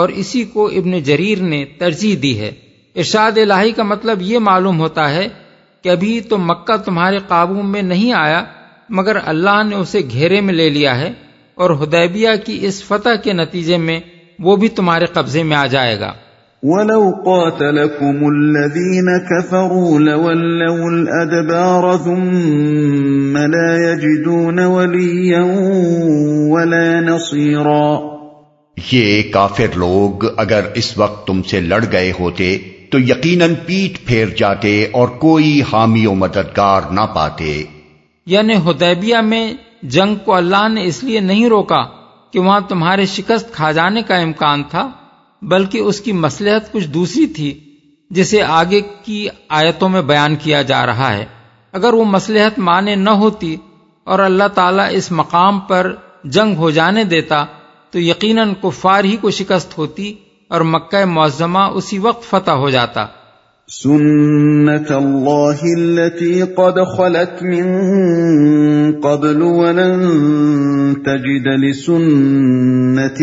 اور 0.00 0.09
اسی 0.09 0.45
کو 0.45 0.67
ابن 0.71 0.99
جریر 1.01 1.41
نے 1.43 1.65
ترجیح 1.79 2.17
دی 2.23 2.39
ہے 2.41 2.51
ارشاد 2.97 3.39
الہی 3.39 3.73
کا 3.73 3.83
مطلب 3.83 4.23
یہ 4.23 4.39
معلوم 4.39 4.81
ہوتا 4.81 5.11
ہے 5.11 5.29
کہ 5.85 5.89
ابھی 5.89 6.21
تو 6.21 6.39
مکہ 6.39 6.77
تمہارے 6.77 7.19
قابو 7.29 7.63
میں 7.63 7.83
نہیں 7.83 8.13
آیا 8.13 8.45
مگر 8.89 9.17
اللہ 9.25 9.63
نے 9.63 9.77
اسے 9.77 10.01
گھیرے 10.11 10.41
میں 10.41 10.55
لے 10.55 10.69
لیا 10.71 10.99
ہے 10.99 11.13
اور 11.59 11.71
ہدیبیہ 11.83 12.31
کی 12.45 12.59
اس 12.67 12.83
فتح 12.85 13.15
کے 13.25 13.33
نتیجے 13.33 13.77
میں 13.77 14.01
وہ 14.39 14.57
بھی 14.57 14.69
تمہارے 14.69 15.07
قبضے 15.07 15.43
میں 15.43 15.57
آ 15.57 15.67
جائے 15.67 15.99
گا 16.01 16.13
وَلَوْ 16.63 17.05
قَاتَلَكُمُ 17.27 18.27
الَّذِينَ 18.27 19.15
كَفَرُوا 19.21 19.99
لَوَلَّوْا 20.01 20.91
الْأَدْبَارَ 20.91 21.97
ثُمَّ 21.97 23.39
لَا 23.47 23.73
يَجِدُونَ 23.79 24.67
وَلِيًّا 24.67 25.41
وَلَا 26.53 27.01
نَصِيرًا 27.01 27.99
یہ 28.77 29.33
کافر 29.33 29.77
لوگ 29.77 30.29
اگر 30.37 30.71
اس 30.75 30.93
وقت 30.99 31.27
تم 31.27 31.43
سے 31.43 31.61
لڑ 31.63 31.83
گئے 31.93 32.13
ہوتے 32.21 32.57
تو 32.91 32.99
یقیناً 33.01 33.55
پیٹ 33.67 33.99
پھیر 34.07 34.37
جاتے 34.37 34.77
اور 34.93 35.19
کوئی 35.19 35.53
حامی 35.73 36.07
و 36.07 36.15
مددگار 36.15 36.91
نہ 36.93 37.11
پاتے 37.15 37.63
یعنی 38.27 38.63
حدیبیہ 38.67 39.27
میں 39.27 39.45
جنگ 39.91 40.25
کو 40.25 40.35
اللہ 40.35 40.69
نے 40.69 40.87
اس 40.87 41.05
لیے 41.05 41.21
نہیں 41.27 41.49
روکا 41.49 41.85
کہ 42.33 42.41
وہاں 42.41 42.61
تمہارے 42.69 43.07
شکست 43.11 43.53
کھا 43.53 43.73
جانے 43.73 44.03
کا 44.03 44.17
امکان 44.21 44.63
تھا 44.71 44.91
بلکہ 45.43 45.79
اس 45.81 46.01
کی 46.01 46.13
مسلحت 46.15 46.73
کچھ 46.73 46.89
دوسری 46.89 47.27
تھی 47.27 47.53
جسے 48.11 48.43
آگے 48.43 48.81
کی 49.05 49.27
آیتوں 49.51 49.89
میں 49.89 50.03
بیان 50.03 50.37
کیا 50.37 50.63
جا 50.63 50.85
رہا 50.87 51.13
ہے 51.13 51.25
اگر 51.75 51.95
وہ 51.95 52.05
مسلحت 52.07 52.59
معنی 52.59 52.95
نہ 52.97 53.11
ہوتی 53.21 53.57
اور 54.07 54.19
اللہ 54.19 54.49
تعالیٰ 54.55 54.89
اس 54.91 55.11
مقام 55.13 55.61
پر 55.61 55.93
جنگ 56.33 56.57
ہو 56.57 56.71
جانے 56.71 57.05
دیتا 57.05 57.45
تو 57.93 57.99
یقیناً 57.99 58.53
کفار 58.63 59.05
ہی 59.05 59.17
کو 59.17 59.31
شکست 59.31 59.79
ہوتی 59.79 60.13
اور 60.51 60.61
مکہ 60.67 61.05
معظمہ 61.07 61.65
اسی 61.75 61.99
وقت 61.99 62.25
فتح 62.25 62.63
ہو 62.63 62.71
جاتا 62.71 63.07
سنت 63.69 64.91
اللہ 64.93 65.61
اللہ 65.67 66.45
قد 66.57 66.79
خلت 66.89 67.43
من 67.45 67.69
قبل 69.03 69.43
ولن 69.43 70.95
تجد 71.05 71.47
لسنت 71.59 73.23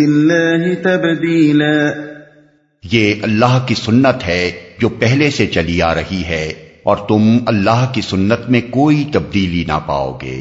تبدیلا 0.84 1.74
یہ 2.84 3.24
اللہ 3.24 3.65
کی 3.67 3.75
سنت 3.75 4.27
ہے 4.27 4.51
جو 4.79 4.89
پہلے 4.89 5.29
سے 5.31 5.48
چلی 5.48 5.81
آ 5.81 5.93
رہی 5.96 6.24
ہے 6.24 6.46
اور 6.84 6.98
تم 7.08 7.38
اللہ 7.48 7.86
کی 7.93 8.01
سنت 8.01 8.50
میں 8.50 8.62
کوئی 8.69 9.03
تبدیلی 9.13 9.63
نہ 9.67 9.79
پاؤ 9.86 10.17
گے 10.22 10.39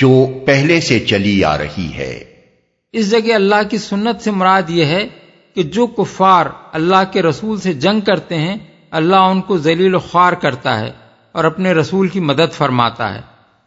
جو 0.00 0.10
پہلے 0.46 0.80
سے 0.80 0.98
چلی 1.06 1.42
آ 1.44 1.56
رہی 1.58 1.90
ہے 1.94 2.12
اس 2.94 3.10
جگہ 3.10 3.34
اللہ 3.34 3.62
کی 3.70 3.78
سنت 3.78 4.22
سے 4.22 4.30
مراد 4.30 4.70
یہ 4.70 4.84
ہے 4.84 5.06
کہ 5.56 5.62
جو 5.62 5.86
کفار 5.86 6.46
اللہ 6.72 7.10
کے 7.12 7.22
رسول 7.22 7.58
سے 7.60 7.72
جنگ 7.72 8.00
کرتے 8.00 8.38
ہیں 8.38 8.56
اللہ 8.92 9.30
ان 9.30 9.40
کو 9.40 9.58
ذلیل 9.58 9.94
و 9.94 9.98
خوار 9.98 10.32
کرتا 10.32 10.78
ہے 10.80 10.90
اور 11.34 11.44
اپنے 11.44 11.72
رسول 11.72 12.08
کی 12.08 12.20
مدد 12.20 12.52
فرماتا 12.52 13.14
ہے 13.14 13.20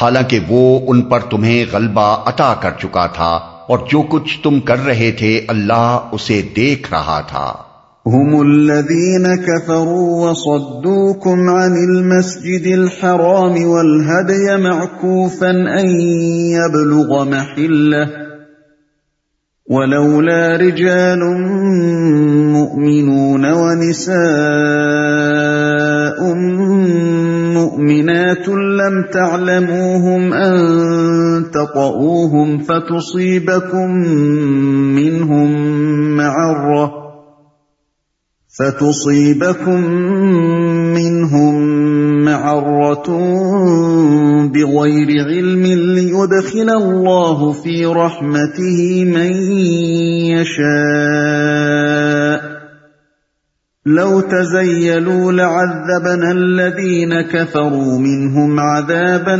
حالانکہ 0.00 0.38
وہ 0.48 0.62
ان 0.88 1.02
پر 1.08 1.20
تمہیں 1.30 1.64
غلبہ 1.72 2.06
عطا 2.26 2.52
کر 2.62 2.72
چکا 2.78 3.06
تھا 3.14 3.32
اور 3.68 3.86
جو 3.90 4.00
کچھ 4.10 4.32
تم 4.42 4.60
کر 4.60 4.84
رہے 4.84 5.10
تھے 5.18 5.30
اللہ 5.48 6.08
اسے 6.12 6.40
دیکھ 6.56 6.92
رہا 6.92 7.20
تھا 7.28 7.46
هم 8.06 8.40
الذين 8.40 9.26
كفروا 9.36 10.08
وصدوكم 10.22 11.48
عن 11.50 11.76
المسجد 11.82 12.66
الحرام 12.68 13.54
والهدي 13.66 14.56
معكوفا 14.56 15.50
أن 15.50 15.88
يبلغ 16.50 17.24
محله 17.24 18.08
ولولا 19.68 20.56
رجال 20.56 21.18
مؤمنون 22.50 23.44
ونساء 23.52 24.14
مؤمنون 26.24 26.63
مؤمنات 27.74 28.48
لم 28.48 29.04
تعلموهم 29.12 30.32
أن 30.32 31.50
تطؤوهم 31.50 32.58
فتصيبكم 32.58 33.90
منهم 34.94 35.50
معرة 36.16 36.92
فتصيبكم 38.58 39.80
منهم 40.94 41.54
معرة 42.24 43.08
بغير 44.54 45.08
علم 45.28 45.62
ليدخل 45.94 46.70
الله 46.70 47.52
في 47.52 47.86
رحمته 47.86 49.04
من 49.04 49.32
يشاء 50.30 51.83
لو 53.86 54.20
لعذبنا 55.30 56.32
منهم 57.98 58.48
عذابا 58.58 59.34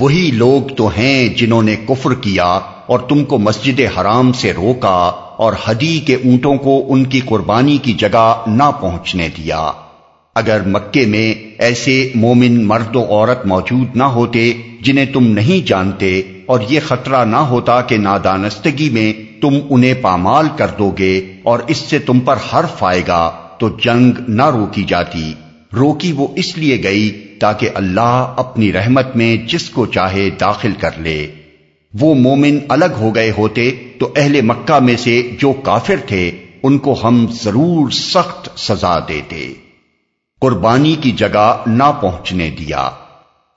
وہی 0.00 0.30
لوگ 0.34 0.74
تو 0.76 0.88
ہیں 0.88 1.28
جنہوں 1.38 1.62
نے 1.62 1.74
کفر 1.88 2.14
کیا 2.20 2.44
اور 2.86 2.98
تم 3.08 3.24
کو 3.24 3.38
مسجد 3.38 3.80
حرام 3.96 4.32
سے 4.32 4.52
روکا 4.52 4.94
اور 5.38 5.52
حدی 5.64 5.98
کے 6.06 6.14
اونٹوں 6.14 6.56
کو 6.58 6.80
ان 6.88 7.04
کی 7.04 7.20
قربانی 7.26 7.76
کی 7.78 7.92
جگہ 7.94 8.26
نہ 8.48 8.70
پہنچنے 8.80 9.28
دیا 9.36 9.70
اگر 10.36 10.66
مکے 10.66 11.06
میں 11.06 11.28
ایسے 11.58 11.96
مومن 12.14 12.64
مرد 12.66 12.96
و 12.96 13.02
عورت 13.08 13.46
موجود 13.46 13.96
نہ 13.96 14.04
ہوتے 14.14 14.52
جنہیں 14.82 15.04
تم 15.12 15.26
نہیں 15.32 15.66
جانتے 15.66 16.10
اور 16.46 16.60
یہ 16.68 16.80
خطرہ 16.84 17.24
نہ 17.24 17.36
ہوتا 17.48 17.80
کہ 17.80 17.96
نادانستگی 17.98 18.88
میں 18.90 19.12
تم 19.40 19.58
انہیں 19.70 19.94
پامال 20.02 20.48
کر 20.56 20.70
دو 20.78 20.90
گے 20.98 21.14
اور 21.42 21.60
اس 21.66 21.78
سے 21.90 21.98
تم 21.98 22.20
پر 22.20 22.36
حرف 22.52 22.82
آئے 22.84 23.02
گا 23.08 23.22
تو 23.58 23.68
جنگ 23.80 24.20
نہ 24.30 24.48
روکی 24.50 24.84
جاتی 24.84 25.32
روکی 25.76 26.12
وہ 26.12 26.26
اس 26.36 26.56
لیے 26.58 26.82
گئی 26.82 27.10
تاکہ 27.40 27.70
اللہ 27.74 28.34
اپنی 28.36 28.72
رحمت 28.72 29.16
میں 29.16 29.36
جس 29.46 29.68
کو 29.70 29.86
چاہے 29.86 30.28
داخل 30.40 30.72
کر 30.80 30.98
لے 30.98 31.16
وہ 31.94 32.14
مومن 32.14 32.58
الگ 32.68 32.98
ہو 33.00 33.14
گئے 33.14 33.32
ہوتے 33.38 33.70
تو 33.98 34.12
اہل 34.16 34.40
مکہ 34.44 34.78
میں 34.80 34.96
سے 34.96 35.20
جو 35.40 35.52
کافر 35.62 36.06
تھے 36.06 36.30
ان 36.62 36.78
کو 36.78 36.94
ہم 37.04 37.24
ضرور 37.34 37.90
سخت 37.90 38.48
سزا 38.60 38.98
دیتے 39.08 39.46
قربانی 40.42 40.94
کی 41.00 41.10
جگہ 41.16 41.46
نہ 41.66 41.90
پہنچنے 42.00 42.50
دیا 42.58 42.88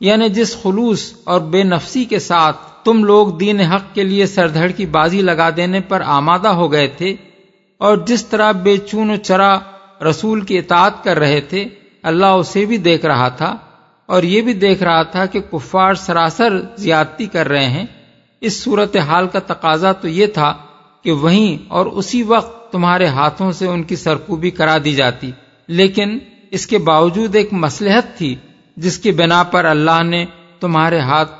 یعنی 0.01 0.29
جس 0.29 0.55
خلوص 0.61 1.11
اور 1.23 1.41
بے 1.41 1.61
نفسی 1.63 2.03
کے 2.05 2.19
ساتھ 2.19 2.57
تم 2.85 3.03
لوگ 3.03 3.27
دین 3.37 3.61
حق 3.61 3.93
کے 3.93 4.03
لیے 4.03 4.25
سردھڑ 4.25 4.67
کی 4.67 4.85
بازی 4.85 5.21
لگا 5.21 5.49
دینے 5.57 5.79
پر 5.81 6.01
آمادہ 6.05 6.47
ہو 6.47 6.71
گئے 6.71 6.87
تھے 6.87 7.15
اور 7.81 7.97
جس 7.97 8.25
طرح 8.25 8.51
بے 8.63 8.77
چون 8.77 9.11
و 9.11 9.15
چرا 9.15 9.57
رسول 10.01 10.41
کی 10.41 10.57
اطاعت 10.57 11.03
کر 11.03 11.19
رہے 11.19 11.39
تھے 11.41 11.67
اللہ 12.03 12.39
اسے 12.39 12.65
بھی 12.65 12.77
دیکھ 12.77 13.05
رہا 13.05 13.27
تھا 13.29 13.55
اور 14.09 14.23
یہ 14.23 14.41
بھی 14.41 14.53
دیکھ 14.53 14.83
رہا 14.83 15.03
تھا 15.03 15.25
کہ 15.25 15.39
کفار 15.51 15.93
سراسر 15.93 16.59
زیادتی 16.77 17.25
کر 17.25 17.47
رہے 17.47 17.65
ہیں 17.65 17.85
اس 18.41 18.61
صورت 18.63 18.95
حال 18.97 19.27
کا 19.27 19.39
تقاضا 19.39 19.91
تو 19.91 20.07
یہ 20.07 20.27
تھا 20.33 20.53
کہ 21.05 21.11
وہیں 21.11 21.57
اور 21.67 21.85
اسی 21.93 22.21
وقت 22.23 22.71
تمہارے 22.71 23.05
ہاتھوں 23.07 23.51
سے 23.51 23.67
ان 23.67 23.83
کی 23.83 23.95
سرکوبی 23.95 24.49
کرا 24.49 24.77
دی 24.83 24.93
جاتی 24.95 25.31
لیکن 25.69 26.17
اس 26.51 26.67
کے 26.67 26.77
باوجود 26.77 27.35
ایک 27.35 27.53
مسلحت 27.53 28.17
تھی 28.17 28.35
جس 28.77 28.97
کی 28.97 29.11
بنا 29.11 29.41
پر 29.43 29.65
اللہ 29.65 30.03
نے 30.03 30.25
تمہارے 30.59 30.99
ہاتھ 30.99 31.31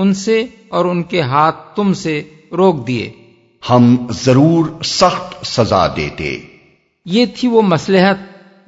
ان 0.00 0.12
سے 0.14 0.44
اور 0.68 0.84
ان 0.84 1.02
کے 1.02 1.22
ہاتھ 1.22 1.64
تم 1.76 1.92
سے 1.94 2.20
روک 2.52 2.86
دیے 2.86 3.10
ہم 3.62 3.96
ضرور 4.10 4.66
سخت 4.82 5.46
سزا 5.46 5.86
دیتے 5.96 6.36
یہ 7.06 7.26
تھی 7.36 7.48
وہ 7.48 7.62
مسلحت 7.62 8.18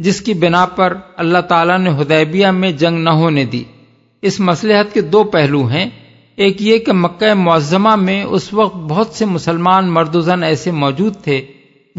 جس 0.00 0.20
کی 0.20 0.34
بنا 0.34 0.64
پر 0.66 0.96
اللہ 1.16 1.38
تعالیٰ 1.38 1.78
نے 1.78 1.90
ہدیبیہ 2.00 2.50
میں 2.50 2.72
جنگ 2.72 2.98
نہ 2.98 3.10
ہونے 3.10 3.44
دی 3.44 3.62
اس 4.22 4.40
مسلحت 4.40 4.94
کے 4.94 5.00
دو 5.00 5.22
پہلو 5.24 5.64
ہیں 5.66 5.88
ایک 6.38 6.62
یہ 6.62 6.78
کہ 6.78 6.92
مکہ 6.92 7.32
معظمہ 7.34 7.94
میں 7.96 8.22
اس 8.24 8.52
وقت 8.52 8.76
بہت 8.88 9.14
سے 9.14 9.24
مسلمان 9.26 9.90
مرد 9.90 10.16
زن 10.22 10.42
ایسے 10.42 10.70
موجود 10.70 11.14
تھے 11.22 11.40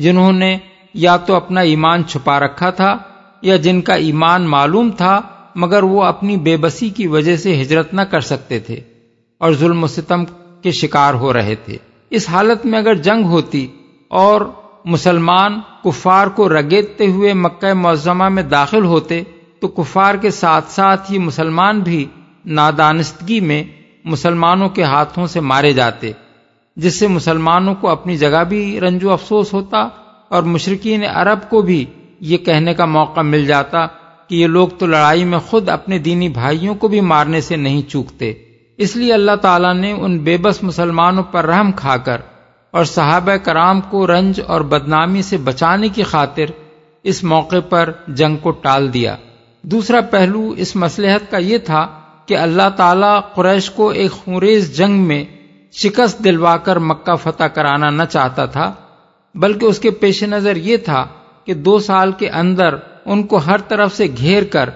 جنہوں 0.00 0.31
نے 0.31 0.57
یا 0.95 1.15
تو 1.17 1.35
اپنا 1.35 1.61
ایمان 1.61 2.05
چھپا 2.07 2.39
رکھا 2.39 2.69
تھا 2.69 2.95
یا 3.41 3.55
جن 3.55 3.81
کا 3.81 3.93
ایمان 4.01 4.49
معلوم 4.49 4.91
تھا 4.91 5.19
مگر 5.57 5.83
وہ 5.83 6.03
اپنی 6.03 6.35
بے 6.37 6.55
بسی 6.57 6.89
کی 6.89 7.07
وجہ 7.07 7.35
سے 7.37 7.61
ہجرت 7.61 7.93
نہ 7.93 8.01
کر 8.01 8.21
سکتے 8.21 8.59
تھے 8.59 8.79
اور 9.41 9.53
ظلم 9.53 9.83
و 9.83 9.87
ستم 9.87 10.23
کے 10.63 10.71
شکار 10.71 11.13
ہو 11.13 11.33
رہے 11.33 11.55
تھے 11.55 11.77
اس 12.11 12.29
حالت 12.29 12.65
میں 12.65 12.79
اگر 12.79 12.95
جنگ 13.01 13.25
ہوتی 13.25 13.65
اور 14.11 14.41
مسلمان 14.85 15.59
کفار 15.83 16.27
کو 16.27 16.47
رگیتتے 16.49 17.07
ہوئے 17.07 17.33
مکہ 17.33 17.73
معظمہ 17.73 18.27
میں 18.29 18.43
داخل 18.43 18.85
ہوتے 18.85 19.21
تو 19.59 19.67
کفار 19.67 20.15
کے 20.15 20.29
ساتھ 20.31 20.71
ساتھ 20.71 21.11
ہی 21.11 21.17
مسلمان 21.17 21.79
بھی 21.79 22.05
نادانستگی 22.51 23.39
میں 23.39 23.63
مسلمانوں 24.05 24.69
کے 24.69 24.83
ہاتھوں 24.83 25.25
سے 25.27 25.39
مارے 25.41 25.71
جاتے 25.73 26.11
جس 26.77 26.99
سے 26.99 27.07
مسلمانوں 27.07 27.73
کو 27.75 27.89
اپنی 27.89 28.17
جگہ 28.17 28.43
بھی 28.43 28.79
رنجو 28.79 29.11
افسوس 29.11 29.53
ہوتا 29.53 29.77
اور 30.29 30.43
مشرقین 30.43 31.03
عرب 31.05 31.49
کو 31.49 31.61
بھی 31.61 31.83
یہ 32.21 32.37
کہنے 32.37 32.73
کا 32.73 32.85
موقع 32.85 33.21
مل 33.21 33.45
جاتا 33.45 33.85
کہ 34.29 34.35
یہ 34.35 34.47
لوگ 34.47 34.67
تو 34.79 34.85
لڑائی 34.85 35.23
میں 35.25 35.39
خود 35.39 35.69
اپنے 35.69 35.97
دینی 35.99 36.29
بھائیوں 36.29 36.75
کو 36.75 36.87
بھی 36.87 36.99
مارنے 37.03 37.41
سے 37.41 37.55
نہیں 37.55 37.81
چوکتے 37.89 38.33
اس 38.79 38.95
لیے 38.95 39.13
اللہ 39.13 39.35
تعالیٰ 39.41 39.73
نے 39.73 39.91
ان 39.91 40.17
بے 40.19 40.37
بس 40.37 40.63
مسلمانوں 40.63 41.23
پر 41.23 41.45
رحم 41.45 41.71
کھا 41.71 41.95
کر 41.97 42.21
اور 42.73 42.85
صحابہ 42.85 43.35
کرام 43.43 43.81
کو 43.81 44.07
رنج 44.07 44.41
اور 44.47 44.61
بدنامی 44.71 45.21
سے 45.21 45.37
بچانے 45.37 45.89
کی 45.89 46.03
خاطر 46.03 46.51
اس 47.05 47.23
موقع 47.23 47.59
پر 47.69 47.91
جنگ 48.15 48.37
کو 48.37 48.51
ٹال 48.61 48.93
دیا 48.93 49.15
دوسرا 49.63 50.01
پہلو 50.01 50.41
اس 50.57 50.75
مسلحت 50.75 51.31
کا 51.31 51.37
یہ 51.37 51.57
تھا 51.65 51.85
کہ 52.25 52.37
اللہ 52.37 52.69
تعالیٰ 52.75 53.19
قریش 53.35 53.69
کو 53.71 53.89
ایک 53.91 54.11
خوریز 54.13 54.75
جنگ 54.77 55.07
میں 55.07 55.23
شکست 55.73 56.23
دلوا 56.23 56.55
کر 56.57 56.79
مکہ 56.81 57.15
فتح 57.15 57.47
کرانا 57.53 57.89
نہ 57.89 58.03
چاہتا 58.09 58.45
تھا 58.45 58.71
بلکہ 59.35 59.65
اس 59.65 59.79
کے 59.79 59.91
پیش 59.99 60.23
نظر 60.25 60.55
یہ 60.61 60.77
تھا 60.85 61.05
کہ 61.45 61.53
دو 61.61 61.77
سال 61.79 62.11
کے 62.11 62.29
اندر 62.29 62.75
ان 63.07 63.23
کو 63.23 63.37
ہر 63.37 63.61
طرف 63.67 63.95
سے 63.95 64.07
گھیر 64.17 64.43
کر 64.43 64.69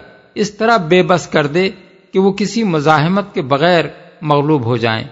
اس 0.35 0.51
طرح 0.51 0.77
بے 0.89 1.01
بس 1.03 1.27
کر 1.27 1.47
دے 1.47 1.69
کہ 2.13 2.19
وہ 2.19 2.31
کسی 2.31 2.63
مزاحمت 2.63 3.33
کے 3.33 3.41
بغیر 3.47 3.85
مغلوب 4.21 4.65
ہو 4.65 4.77
جائیں 4.77 5.03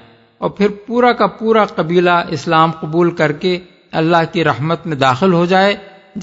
اور 0.42 0.50
پھر 0.50 0.70
پورا 0.88 1.12
کا 1.12 1.28
پورا 1.40 1.66
قبیلہ 1.66 2.18
اسلام 2.30 2.72
قبول 2.72 3.12
کر 3.12 3.32
کے 3.32 3.58
اللہ 3.92 4.32
کی 4.32 4.44
رحمت 4.44 4.86
میں 4.88 4.98
داخل 4.98 5.34
ہو 5.34 5.46
جائے 5.46 5.76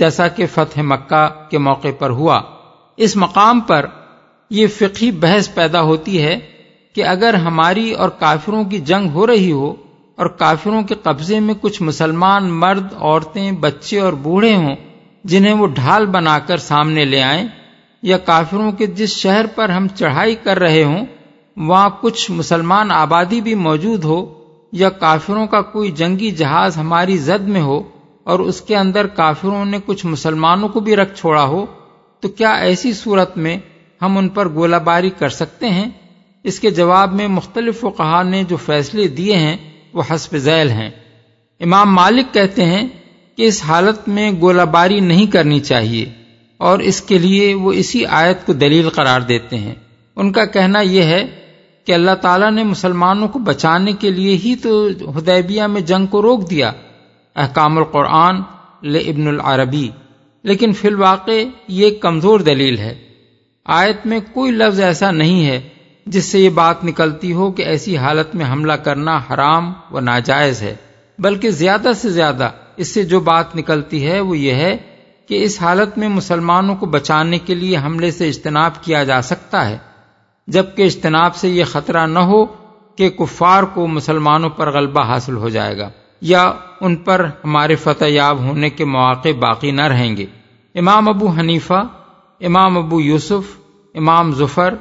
جیسا 0.00 0.28
کہ 0.28 0.46
فتح 0.46 0.82
مکہ 0.82 1.26
کے 1.50 1.58
موقع 1.58 1.88
پر 1.98 2.10
ہوا 2.10 2.40
اس 2.98 3.16
مقام 3.16 3.60
پر 3.60 3.86
یہ 4.50 4.66
فقہی 4.78 5.10
بحث 5.20 5.54
پیدا 5.54 5.82
ہوتی 5.82 6.22
ہے 6.22 6.38
کہ 6.96 7.04
اگر 7.04 7.34
ہماری 7.34 7.90
اور 7.92 8.08
کافروں 8.18 8.62
کی 8.64 8.78
جنگ 8.80 9.10
ہو 9.10 9.26
رہی 9.26 9.52
ہو 9.52 9.74
اور 10.18 10.26
کافروں 10.38 10.82
کے 10.82 10.94
قبضے 11.02 11.40
میں 11.40 11.54
کچھ 11.60 11.82
مسلمان 11.82 12.50
مرد 12.60 12.92
عورتیں 12.92 13.50
بچے 13.60 14.00
اور 14.00 14.12
بوڑھے 14.22 14.54
ہوں 14.54 14.76
جنہیں 15.26 15.52
وہ 15.52 15.66
ڈھال 15.74 16.06
بنا 16.06 16.38
کر 16.38 16.56
سامنے 16.60 17.04
لے 17.04 17.22
آئیں 17.22 17.46
یا 18.02 18.18
کافروں 18.24 18.70
کے 18.72 18.86
جس 18.96 19.16
شہر 19.16 19.46
پر 19.46 19.68
ہم 19.68 19.86
چڑھائی 19.94 20.34
کر 20.34 20.58
رہے 20.58 20.82
ہوں 20.84 21.04
وہاں 21.56 21.88
کچھ 22.00 22.30
مسلمان 22.30 22.90
آبادی 22.90 23.40
بھی 23.40 23.54
موجود 23.60 24.04
ہو 24.04 24.18
یا 24.72 24.88
کافروں 24.98 25.46
کا 25.46 25.60
کوئی 25.72 25.90
جنگی 25.90 26.30
جہاز 26.30 26.76
ہماری 26.78 27.16
زد 27.18 27.48
میں 27.48 27.60
ہو 27.60 27.82
اور 28.24 28.40
اس 28.40 28.60
کے 28.60 28.76
اندر 28.76 29.06
کافروں 29.06 29.64
نے 29.64 29.78
کچھ 29.86 30.04
مسلمانوں 30.06 30.68
کو 30.68 30.80
بھی 30.80 30.96
رکھ 30.96 31.14
چھوڑا 31.14 31.44
ہو 31.44 31.64
تو 32.22 32.28
کیا 32.28 32.50
ایسی 32.60 32.92
صورت 32.92 33.36
میں 33.36 33.56
ہم 34.00 34.18
ان 34.18 34.28
پر 34.28 34.48
گولہ 34.48 34.76
باری 34.84 35.10
کر 35.10 35.28
سکتے 35.28 35.68
ہیں 35.68 35.88
اس 36.44 36.58
کے 36.60 36.70
جواب 36.70 37.12
میں 37.12 37.28
مختلف 37.28 37.80
فقہ 37.80 38.22
نے 38.22 38.42
جو 38.44 38.56
فیصلے 38.56 39.06
دیے 39.08 39.36
ہیں 39.36 39.56
وہ 39.94 40.02
حسب 40.10 40.36
ذیل 40.38 40.70
ہیں 40.70 40.90
امام 41.60 41.94
مالک 41.94 42.32
کہتے 42.34 42.64
ہیں 42.64 42.86
کہ 43.38 43.46
اس 43.46 43.62
حالت 43.64 44.08
میں 44.08 44.30
گولہ 44.40 44.62
باری 44.70 45.00
نہیں 45.00 45.30
کرنی 45.32 45.60
چاہیے 45.60 46.04
اور 46.60 46.78
اس 46.78 47.00
کے 47.02 47.18
لیے 47.18 47.52
وہ 47.54 47.72
اسی 47.72 48.04
آیت 48.06 48.46
کو 48.46 48.52
دلیل 48.52 48.88
قرار 48.88 49.20
دیتے 49.20 49.58
ہیں 49.58 49.74
ان 50.16 50.32
کا 50.32 50.44
کہنا 50.44 50.80
یہ 50.80 51.02
ہے 51.04 51.24
کہ 51.86 51.92
اللہ 51.92 52.14
تعالیٰ 52.20 52.50
نے 52.52 52.62
مسلمانوں 52.64 53.28
کو 53.28 53.38
بچانے 53.38 53.92
کے 53.92 54.10
لیے 54.10 54.36
ہی 54.36 54.54
تو 54.62 54.88
ہدیبیہ 55.18 55.66
میں 55.66 55.80
جنگ 55.80 56.06
کو 56.06 56.22
روک 56.22 56.50
دیا 56.50 56.72
احکام 57.36 57.78
القرآن 57.78 58.42
ابن 58.82 59.28
العربی 59.28 59.88
لیکن 60.44 60.72
فی 60.72 60.88
الواقع 60.88 61.38
یہ 61.68 61.90
کمزور 62.00 62.40
دلیل 62.40 62.78
ہے 62.78 62.94
آیت 63.66 64.06
میں 64.06 64.18
کوئی 64.32 64.52
لفظ 64.52 64.80
ایسا 64.80 65.10
نہیں 65.10 65.44
ہے 65.46 65.60
جس 66.06 66.24
سے 66.24 66.40
یہ 66.40 66.50
بات 66.50 66.84
نکلتی 66.84 67.32
ہو 67.32 67.50
کہ 67.50 67.62
ایسی 67.62 67.96
حالت 67.96 68.34
میں 68.34 68.46
حملہ 68.52 68.72
کرنا 68.72 69.18
حرام 69.30 69.72
و 69.90 70.00
ناجائز 70.00 70.62
ہے 70.62 70.74
بلکہ 71.18 71.50
زیادہ 71.50 71.92
سے 71.96 72.10
زیادہ 72.10 72.50
اس 72.76 72.94
سے 72.94 73.02
جو 73.04 73.20
بات 73.20 73.56
نکلتی 73.56 74.06
ہے 74.06 74.20
وہ 74.20 74.38
یہ 74.38 74.54
ہے 74.54 74.76
کہ 75.28 75.42
اس 75.44 75.60
حالت 75.62 75.98
میں 75.98 76.08
مسلمانوں 76.08 76.74
کو 76.76 76.86
بچانے 76.86 77.38
کے 77.38 77.54
لیے 77.54 77.76
حملے 77.76 78.10
سے 78.10 78.28
اجتناب 78.28 78.82
کیا 78.84 79.02
جا 79.04 79.20
سکتا 79.22 79.68
ہے 79.68 79.76
جبکہ 80.48 80.82
اجتناب 80.82 81.36
سے 81.36 81.48
یہ 81.48 81.64
خطرہ 81.64 82.06
نہ 82.06 82.18
ہو 82.18 82.44
کہ 82.98 83.08
کفار 83.10 83.62
کو 83.62 83.86
مسلمانوں 83.86 84.50
پر 84.50 84.72
غلبہ 84.72 85.02
حاصل 85.02 85.36
ہو 85.36 85.48
جائے 85.48 85.78
گا 85.78 85.88
یا 86.22 86.52
ان 86.80 86.96
پر 86.96 87.24
ہمارے 87.44 87.76
فتح 87.76 88.04
یاب 88.04 88.38
ہونے 88.38 88.70
کے 88.70 88.84
مواقع 88.84 89.28
باقی 89.38 89.70
نہ 89.70 89.82
رہیں 89.82 90.16
گے 90.16 90.26
امام 90.74 91.08
ابو 91.08 91.28
حنیفہ 91.28 91.82
امام 92.40 92.78
ابو 92.78 93.00
یوسف 93.00 93.56
امام 93.94 94.32
ظفر 94.34 94.74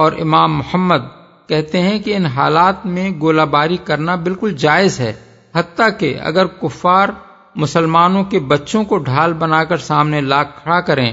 اور 0.00 0.12
امام 0.12 0.56
محمد 0.58 1.08
کہتے 1.48 1.80
ہیں 1.82 1.98
کہ 1.98 2.16
ان 2.16 2.26
حالات 2.26 2.86
میں 2.86 3.10
گولہ 3.20 3.42
باری 3.42 3.76
کرنا 3.76 4.14
بالکل 4.14 4.54
جائز 4.56 4.98
ہے 5.00 5.12
حتیٰ 5.54 5.88
کہ 5.98 6.14
اگر 6.20 6.46
کفار 6.46 7.08
مسلمانوں 7.56 8.22
کے 8.24 8.38
بچوں 8.40 8.84
کو 8.84 8.98
ڈھال 8.98 9.32
بنا 9.32 9.62
کر 9.64 9.78
سامنے 9.78 10.20
لاکھ 10.20 10.62
کھڑا 10.62 10.80
کریں 10.80 11.12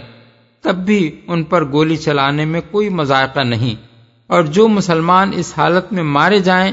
تب 0.63 0.75
بھی 0.75 0.99
ان 1.27 1.43
پر 1.43 1.65
گولی 1.71 1.97
چلانے 1.97 2.45
میں 2.45 2.61
کوئی 2.71 2.89
مذائقہ 2.89 3.39
نہیں 3.39 3.75
اور 4.29 4.43
جو 4.43 4.67
مسلمان 4.67 5.31
اس 5.33 5.53
حالت 5.57 5.93
میں 5.93 6.03
مارے 6.03 6.39
جائیں 6.39 6.71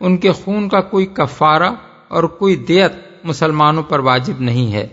ان 0.00 0.16
کے 0.16 0.32
خون 0.32 0.68
کا 0.68 0.80
کوئی 0.80 1.06
کفارہ 1.06 1.70
اور 2.08 2.24
کوئی 2.38 2.56
دیت 2.56 2.92
مسلمانوں 3.24 3.82
پر 3.82 3.98
واجب 3.98 4.40
نہیں 4.40 4.72
ہے 4.72 4.86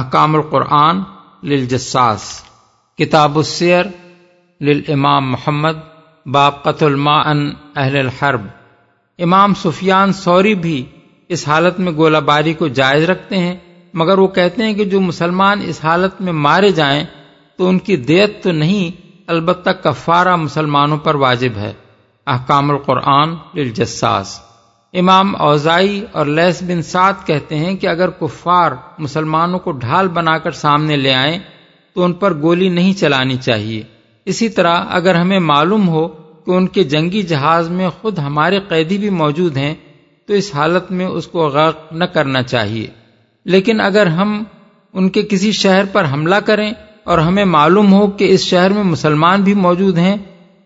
احکام 0.00 0.34
القرآن 0.34 1.02
للجساس 1.42 2.22
کتاب 2.98 3.36
السیر 3.36 3.84
محمد 5.00 5.78
باب 6.26 6.62
قتل 6.62 6.94
ما 6.94 7.20
ان 7.20 7.50
اہل 7.76 7.96
الحرب 7.96 8.46
امام 9.18 9.54
سفیان 9.54 10.12
سوری 10.12 10.54
بھی 10.54 10.84
اس 11.30 11.46
حالت 11.48 11.80
میں 11.80 11.92
گولہ 11.92 12.18
باری 12.18 12.52
کو 12.54 12.68
جائز 12.68 13.04
رکھتے 13.10 13.36
ہیں 13.36 13.56
مگر 13.94 14.18
وہ 14.18 14.26
کہتے 14.28 14.64
ہیں 14.64 14.74
کہ 14.74 14.84
جو 14.84 15.00
مسلمان 15.00 15.60
اس 15.64 15.84
حالت 15.84 16.20
میں 16.20 16.32
مارے 16.32 16.70
جائیں 16.70 17.04
تو 17.58 17.68
ان 17.68 17.78
کی 17.78 17.96
دیت 17.96 18.42
تو 18.42 18.52
نہیں 18.52 18.90
البتہ 19.26 19.70
کفارہ 19.82 20.36
مسلمانوں 20.36 20.96
پر 20.96 21.14
واجب 21.14 21.56
ہے 21.56 21.72
احکام 22.26 22.70
القرآن 22.70 23.34
للجساس 23.54 24.38
امام 24.94 25.34
اوزائی 25.36 26.04
اور 26.12 26.26
لیس 26.26 26.62
بن 26.62 26.82
سعد 26.82 27.26
کہتے 27.26 27.56
ہیں 27.56 27.74
کہ 27.76 27.86
اگر 27.86 28.10
کفار 28.10 28.72
مسلمانوں 28.98 29.58
کو 29.58 29.72
ڈھال 29.72 30.08
بنا 30.08 30.36
کر 30.38 30.50
سامنے 30.56 30.96
لے 30.96 31.14
آئیں 31.14 31.38
تو 31.96 32.04
ان 32.04 32.12
پر 32.12 32.34
گولی 32.34 32.68
نہیں 32.68 32.92
چلانی 32.92 33.36
چاہیے 33.36 33.82
اسی 34.26 34.48
طرح 34.48 34.84
اگر 34.90 35.14
ہمیں 35.14 35.38
معلوم 35.40 35.88
ہو 35.88 36.06
کہ 36.46 36.50
ان 36.50 36.66
کے 36.68 36.84
جنگی 36.84 37.22
جہاز 37.22 37.70
میں 37.70 37.88
خود 38.02 38.18
ہمارے 38.18 38.60
قیدی 38.68 38.98
بھی 38.98 39.10
موجود 39.12 39.56
ہیں 39.56 39.74
تو 40.28 40.34
اس 40.34 40.50
حالت 40.54 40.90
میں 40.90 41.06
اس 41.06 41.26
کو 41.26 41.48
غرق 41.48 41.92
نہ 41.92 42.04
کرنا 42.04 42.42
چاہیے 42.42 42.86
لیکن 43.46 43.80
اگر 43.80 44.06
ہم 44.06 44.42
ان 44.94 45.08
کے 45.08 45.22
کسی 45.22 45.52
شہر 45.52 45.84
پر 45.92 46.04
حملہ 46.12 46.36
کریں 46.44 46.70
اور 47.04 47.18
ہمیں 47.18 47.44
معلوم 47.44 47.92
ہو 47.92 48.06
کہ 48.10 48.32
اس 48.34 48.44
شہر 48.44 48.70
میں 48.70 48.82
مسلمان 48.82 49.42
بھی 49.42 49.54
موجود 49.54 49.98
ہیں 49.98 50.16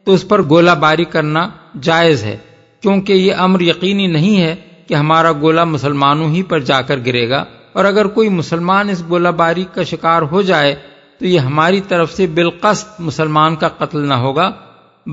تو 0.06 0.12
اس 0.12 0.26
پر 0.28 0.42
گولہ 0.42 0.70
باری 0.80 1.04
کرنا 1.04 1.48
جائز 1.80 2.22
ہے 2.24 2.36
کیونکہ 2.82 3.12
یہ 3.12 3.34
امر 3.38 3.60
یقینی 3.60 4.06
نہیں 4.06 4.40
ہے 4.40 4.54
کہ 4.88 4.94
ہمارا 4.94 5.32
گولہ 5.32 5.64
مسلمانوں 5.64 6.28
ہی 6.30 6.42
پر 6.42 6.60
جا 6.60 6.80
کر 6.82 6.98
گرے 6.98 7.28
گا 7.30 7.44
اور 7.72 7.84
اگر 7.84 8.06
کوئی 8.06 8.28
مسلمان 8.28 8.88
اس 8.88 9.02
گولہ 9.08 9.28
باری 9.28 9.64
کا 9.74 9.82
شکار 9.82 10.22
ہو 10.22 10.42
جائے 10.42 10.74
تو 11.18 11.26
یہ 11.26 11.40
ہماری 11.40 11.80
طرف 11.80 12.12
سے 12.12 12.26
بالقصد 12.26 13.00
مسلمان 13.00 13.56
کا 13.56 13.68
قتل 13.68 14.08
نہ 14.08 14.14
ہوگا 14.14 14.50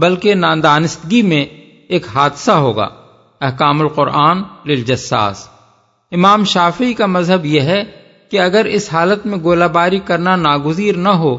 بلکہ 0.00 0.36
ناندانستگی 0.36 1.22
میں 1.22 1.46
ایک 1.88 2.06
حادثہ 2.16 2.52
ہوگا 2.52 2.90
احکام 3.42 3.82
القرآن 3.82 4.42
للجساس 4.66 5.48
امام 6.12 6.44
شافی 6.44 6.94
کا 6.94 7.06
مذہب 7.06 7.46
یہ 7.46 7.62
ہے 7.62 7.84
کہ 8.32 8.40
اگر 8.40 8.66
اس 8.66 8.92
حالت 8.94 9.26
میں 9.26 9.38
گولہ 9.38 9.66
باری 9.74 10.00
کرنا 10.06 10.36
ناگزیر 10.36 10.98
نہ 10.98 11.10
ہو 11.20 11.38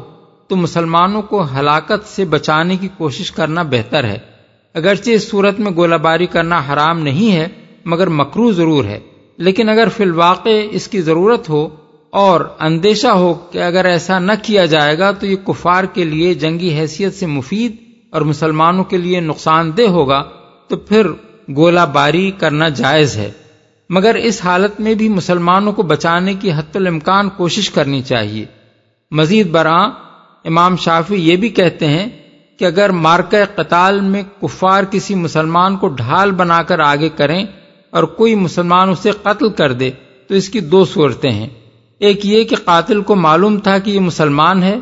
تو 0.49 0.55
مسلمانوں 0.55 1.21
کو 1.21 1.43
ہلاکت 1.53 2.07
سے 2.07 2.25
بچانے 2.25 2.77
کی 2.77 2.87
کوشش 2.97 3.31
کرنا 3.31 3.63
بہتر 3.63 4.03
ہے 4.03 4.17
اگرچہ 4.75 5.09
اس 5.09 5.29
صورت 5.29 5.59
میں 5.59 5.71
گولہ 5.71 5.95
باری 5.95 6.25
کرنا 6.25 6.61
حرام 6.71 6.99
نہیں 6.99 7.31
ہے 7.31 7.47
مگر 7.85 8.07
مکرو 8.13 8.51
ضرور 8.51 8.85
ہے 8.85 8.99
لیکن 9.39 9.69
اگر 9.69 9.89
فی 9.89 10.03
الواقع 10.03 10.57
اس 10.71 10.87
کی 10.87 11.01
ضرورت 11.01 11.49
ہو 11.49 11.67
اور 12.13 12.41
اندیشہ 12.59 13.07
ہو 13.15 13.33
کہ 13.51 13.63
اگر 13.63 13.85
ایسا 13.85 14.19
نہ 14.19 14.31
کیا 14.41 14.65
جائے 14.65 14.97
گا 14.99 15.11
تو 15.11 15.25
یہ 15.25 15.35
کفار 15.47 15.83
کے 15.83 16.03
لیے 16.03 16.33
جنگی 16.33 16.73
حیثیت 16.73 17.13
سے 17.13 17.25
مفید 17.27 17.75
اور 18.13 18.21
مسلمانوں 18.21 18.83
کے 18.83 18.97
لیے 18.97 19.19
نقصان 19.21 19.71
دہ 19.77 19.89
ہوگا 19.89 20.23
تو 20.69 20.77
پھر 20.77 21.07
گولہ 21.49 21.85
باری 21.93 22.29
کرنا 22.31 22.67
جائز 22.69 23.15
ہے 23.17 23.31
مگر 23.89 24.15
اس 24.15 24.43
حالت 24.45 24.79
میں 24.79 24.93
بھی 24.93 25.07
مسلمانوں 25.09 25.71
کو 25.73 25.83
بچانے 25.83 26.33
کی 26.33 26.51
حت 26.51 26.75
الامکان 26.75 27.29
کوشش 27.29 27.69
کرنی 27.69 28.01
چاہیے 28.01 28.45
مزید 29.11 29.49
برآں 29.49 29.89
امام 30.45 30.75
شافی 30.75 31.15
یہ 31.19 31.35
بھی 31.35 31.49
کہتے 31.49 31.87
ہیں 31.87 32.07
کہ 32.59 32.65
اگر 32.65 32.89
مارکہ 32.97 33.43
قتال 33.55 33.99
میں 34.01 34.21
کفار 34.41 34.83
کسی 34.83 35.15
مسلمان 35.15 35.77
کو 35.77 35.87
ڈھال 35.87 36.31
بنا 36.31 36.61
کر 36.63 36.79
آگے 36.79 37.09
کریں 37.09 37.43
اور 37.93 38.03
کوئی 38.17 38.35
مسلمان 38.35 38.89
اسے 38.89 39.11
قتل 39.21 39.49
کر 39.49 39.73
دے 39.73 39.89
تو 40.29 40.35
اس 40.35 40.49
کی 40.49 40.59
دو 40.67 40.83
صورتیں 40.85 41.31
ہیں 41.31 41.47
ایک 42.01 42.25
یہ 42.25 42.43
کہ 42.43 42.55
قاتل 42.55 43.01
کو 43.01 43.15
معلوم 43.15 43.59
تھا 43.59 43.77
کہ 43.77 43.91
یہ 43.91 43.99
مسلمان 43.99 44.63
ہے 44.63 44.75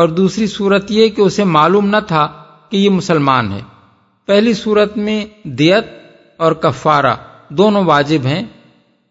اور 0.00 0.08
دوسری 0.08 0.46
صورت 0.46 0.90
یہ 0.90 1.08
کہ 1.08 1.20
اسے 1.20 1.44
معلوم 1.46 1.88
نہ 1.88 1.96
تھا 2.08 2.26
کہ 2.70 2.76
یہ 2.76 2.90
مسلمان 2.90 3.52
ہے 3.52 3.60
پہلی 4.28 4.54
صورت 4.54 4.96
میں 4.96 5.24
دیت 5.44 5.90
اور 6.36 6.52
کفارہ 6.52 7.14
دونوں 7.48 7.84
واجب 7.84 8.26
ہیں 8.26 8.42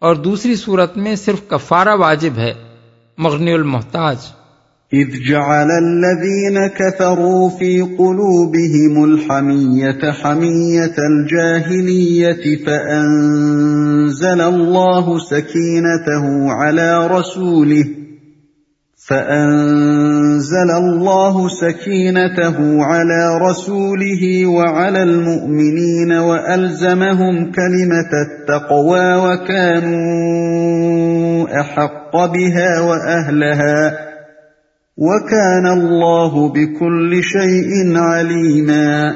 اور 0.02 0.14
دوسری 0.16 0.54
صورت 0.54 0.96
میں 0.96 1.14
صرف 1.16 1.48
کفارہ 1.48 1.96
واجب 1.96 2.38
ہے 2.38 2.52
مغنی 3.18 3.52
المحتاج 3.52 4.16
اذ 4.92 5.12
جعل 5.28 5.70
الذين 5.70 6.66
كفروا 6.68 7.50
في 7.50 7.80
قلوبهم 7.80 9.04
الحمية 9.04 10.12
حمية 10.12 10.96
الجاهلية 10.98 12.64
فأنزل 12.66 14.40
الله 14.40 15.18
سكينته 15.18 16.52
على 16.52 17.06
رسوله 17.06 17.84
فأنزل 19.08 20.70
الله 20.70 21.48
سكينته 21.48 22.84
على 22.84 23.38
رسوله 23.42 24.46
وعلى 24.46 25.02
المؤمنين 25.02 26.12
وألزمهم 26.12 27.52
كلمة 27.52 28.12
التقوى 28.26 29.14
وكانوا 29.14 30.62
أحق 31.60 32.16
بها 32.16 32.80
وأهلها 32.80 33.98
وكان 34.98 35.66
الله 35.66 36.48
بكل 36.48 37.22
شيء 37.22 37.96
عليما 37.96 39.12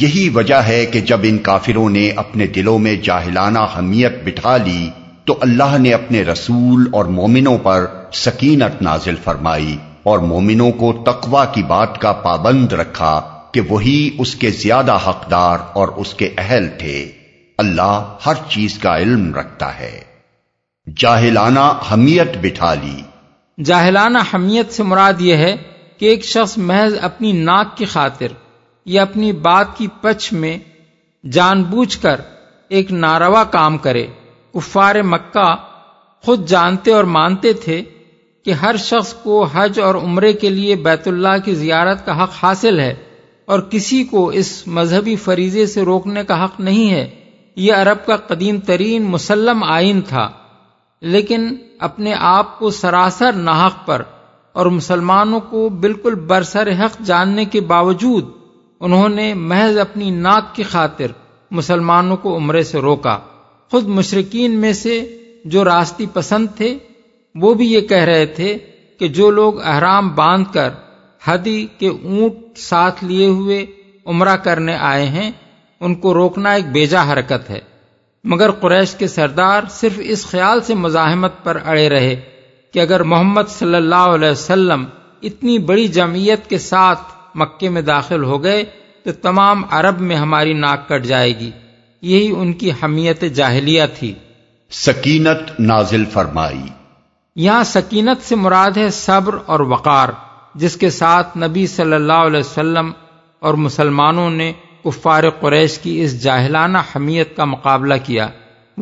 یہی 0.00 0.28
وجہ 0.34 0.60
ہے 0.66 0.84
کہ 0.86 1.00
جب 1.00 1.20
ان 1.22 1.38
کافروں 1.38 1.88
نے 1.90 2.10
اپنے 2.16 2.46
دلوں 2.46 2.78
میں 2.78 2.94
جاہلانہ 3.02 3.64
حمیت 3.76 4.12
بٹھا 4.24 4.56
لی 4.56 4.90
تو 5.26 5.36
اللہ 5.40 5.76
نے 5.78 5.92
اپنے 5.94 6.22
رسول 6.22 6.88
اور 6.92 7.04
مومنوں 7.10 7.56
پر 7.58 7.86
سکینت 8.12 8.82
نازل 8.82 9.16
فرمائی 9.24 9.76
اور 10.02 10.18
مومنوں 10.18 10.70
کو 10.72 10.92
تقوا 11.06 11.44
کی 11.44 11.62
بات 11.62 12.00
کا 12.00 12.12
پابند 12.12 12.72
رکھا 12.72 13.20
کہ 13.52 13.60
وہی 13.68 14.10
اس 14.18 14.34
کے 14.34 14.50
زیادہ 14.50 14.98
حقدار 15.06 15.58
اور 15.72 15.88
اس 15.96 16.14
کے 16.14 16.28
اہل 16.38 16.68
تھے 16.78 16.96
اللہ 17.58 18.16
ہر 18.26 18.34
چیز 18.48 18.78
کا 18.78 18.96
علم 18.96 19.34
رکھتا 19.34 19.78
ہے 19.78 20.00
جاہلانہ 20.86 21.60
حمیت 21.92 22.36
بٹھا 22.36 22.74
لی 22.74 23.00
جاہلانہ 23.58 24.18
حمیت 24.34 24.72
سے 24.72 24.82
مراد 24.82 25.20
یہ 25.20 25.36
ہے 25.36 25.56
کہ 25.98 26.06
ایک 26.06 26.24
شخص 26.24 26.56
محض 26.58 26.94
اپنی 27.02 27.32
ناک 27.32 27.76
کی 27.76 27.84
خاطر 27.84 28.32
یا 28.86 29.02
اپنی 29.02 29.32
بات 29.40 29.76
کی 29.76 29.86
پچھ 30.00 30.32
میں 30.34 30.56
جان 31.24 31.62
بوجھ 31.62 31.98
کر 31.98 32.20
ایک 32.70 32.92
ناروا 32.92 33.44
کام 33.44 33.78
کرے 33.78 34.06
کفار 34.54 34.94
مکہ 35.04 35.54
خود 36.24 36.46
جانتے 36.46 36.92
اور 36.92 37.04
مانتے 37.04 37.52
تھے 37.52 37.82
کہ 38.46 38.52
ہر 38.52 38.76
شخص 38.76 39.12
کو 39.14 39.42
حج 39.52 39.80
اور 39.80 39.94
عمرے 39.94 40.32
کے 40.32 40.50
لیے 40.50 40.74
بیت 40.76 41.08
اللہ 41.08 41.36
کی 41.44 41.54
زیارت 41.54 42.04
کا 42.06 42.22
حق 42.22 42.32
حاصل 42.42 42.80
ہے 42.80 42.94
اور 43.44 43.60
کسی 43.60 44.02
کو 44.04 44.26
اس 44.28 44.50
مذہبی 44.66 45.16
فریضے 45.16 45.66
سے 45.66 45.82
روکنے 45.82 46.24
کا 46.24 46.44
حق 46.44 46.60
نہیں 46.60 46.90
ہے 46.90 47.08
یہ 47.56 47.72
عرب 47.72 48.06
کا 48.06 48.16
قدیم 48.16 48.60
ترین 48.60 49.04
مسلم 49.04 49.64
آئین 49.64 50.00
تھا 50.00 50.28
لیکن 51.02 51.54
اپنے 51.78 52.14
آپ 52.18 52.58
کو 52.58 52.70
سراسر 52.70 53.32
ناحق 53.32 53.86
پر 53.86 54.02
اور 54.52 54.66
مسلمانوں 54.66 55.40
کو 55.40 55.68
بالکل 55.68 56.14
برسر 56.14 56.68
حق 56.72 57.00
جاننے 57.02 57.44
کے 57.44 57.60
باوجود 57.60 58.30
انہوں 58.80 59.08
نے 59.08 59.34
محض 59.34 59.78
اپنی 59.78 60.10
ناک 60.10 60.54
کی 60.54 60.62
خاطر 60.62 61.12
مسلمانوں 61.50 62.16
کو 62.16 62.36
عمرے 62.36 62.62
سے 62.62 62.78
روکا 62.78 63.18
خود 63.72 63.88
مشرقین 63.88 64.60
میں 64.60 64.72
سے 64.72 64.98
جو 65.44 65.64
راستی 65.64 66.06
پسند 66.12 66.46
تھے 66.56 66.78
وہ 67.34 67.54
بھی 67.54 67.72
یہ 67.72 67.80
کہہ 67.80 68.04
رہے 68.04 68.26
تھے 68.26 68.56
کہ 69.00 69.08
جو 69.08 69.30
لوگ 69.30 69.60
احرام 69.64 70.14
باندھ 70.14 70.52
کر 70.52 70.70
حدی 71.22 71.66
کے 71.78 71.88
اونٹ 71.88 72.58
ساتھ 72.58 73.04
لیے 73.04 73.26
ہوئے 73.26 73.64
عمرہ 74.06 74.36
کرنے 74.36 74.76
آئے 74.80 75.06
ہیں 75.06 75.30
ان 75.80 75.94
کو 75.94 76.14
روکنا 76.14 76.52
ایک 76.52 76.66
بیجا 76.72 77.02
حرکت 77.12 77.50
ہے 77.50 77.60
مگر 78.24 78.50
قریش 78.50 78.94
کے 78.94 79.06
سردار 79.08 79.62
صرف 79.70 80.00
اس 80.02 80.26
خیال 80.26 80.60
سے 80.60 80.74
مزاحمت 80.74 81.42
پر 81.44 81.58
اڑے 81.64 81.88
رہے 81.88 82.14
کہ 82.74 82.78
اگر 82.78 83.02
محمد 83.02 83.48
صلی 83.48 83.74
اللہ 83.74 84.06
علیہ 84.14 84.30
وسلم 84.30 84.84
اتنی 85.22 85.58
بڑی 85.58 85.86
جمعیت 85.88 86.48
کے 86.50 86.58
ساتھ 86.58 87.12
مکے 87.34 87.68
میں 87.68 87.82
داخل 87.82 88.24
ہو 88.24 88.42
گئے 88.42 88.64
تو 89.04 89.12
تمام 89.22 89.64
عرب 89.70 90.00
میں 90.00 90.16
ہماری 90.16 90.52
ناک 90.52 90.88
کٹ 90.88 91.04
جائے 91.04 91.38
گی 91.38 91.50
یہی 92.04 92.30
ان 92.36 92.52
کی 92.52 92.70
حمیت 92.82 93.24
جاہلیہ 93.34 93.82
تھی 93.98 94.12
سکینت 94.72 95.50
نازل 95.60 96.04
فرمائی 96.12 96.64
یہاں 97.36 97.64
سکینت 97.64 98.22
سے 98.22 98.36
مراد 98.36 98.76
ہے 98.76 98.88
صبر 98.90 99.38
اور 99.46 99.60
وقار 99.68 100.08
جس 100.54 100.76
کے 100.76 100.90
ساتھ 100.90 101.36
نبی 101.38 101.66
صلی 101.66 101.94
اللہ 101.94 102.26
علیہ 102.26 102.40
وسلم 102.40 102.90
اور 103.42 103.54
مسلمانوں 103.54 104.30
نے 104.30 104.52
کفار 104.84 105.28
قریش 105.40 105.78
کی 105.78 106.00
اس 106.02 106.22
جاہلانہ 106.22 106.78
حمیت 106.96 107.36
کا 107.36 107.44
مقابلہ 107.44 107.94
کیا 108.04 108.28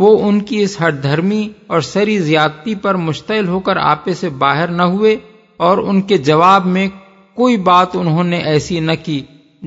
وہ 0.00 0.10
ان 0.28 0.40
کی 0.40 0.62
اس 0.62 0.80
ہر 0.80 0.90
دھرمی 1.02 1.48
اور 1.66 1.80
سری 1.80 2.18
زیادتی 2.18 2.74
پر 2.74 2.94
مشتعل 2.96 3.48
ہو 3.48 3.60
کر 3.60 3.76
آپے 3.76 4.14
سے 4.14 4.28
باہر 4.38 4.68
نہ 4.70 4.82
ہوئے 4.92 5.16
اور 5.60 5.78
ان 5.78 6.02
کے 6.02 6.18
جواب 6.22 6.66
میں 6.66 6.88
کوئی 7.36 7.56
بات 7.62 7.96
انہوں 7.96 8.24
نے 8.24 8.38
ایسی 8.44 8.80
نہ 8.80 8.92
کی 9.02 9.20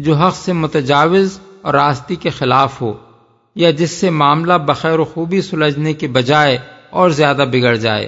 جو 0.00 0.15
حق 0.15 0.35
سے 0.35 0.53
متجاوز 0.53 1.39
اور 1.61 1.73
راستی 1.73 2.15
کے 2.15 2.29
خلاف 2.29 2.81
ہو 2.81 2.93
یا 3.55 3.71
جس 3.71 3.91
سے 3.91 4.09
معاملہ 4.09 4.53
بخیر 4.53 4.99
و 4.99 5.05
خوبی 5.05 5.41
سلجھنے 5.41 5.93
کے 5.93 6.07
بجائے 6.07 6.57
اور 6.89 7.09
زیادہ 7.09 7.45
بگڑ 7.51 7.75
جائے 7.75 8.07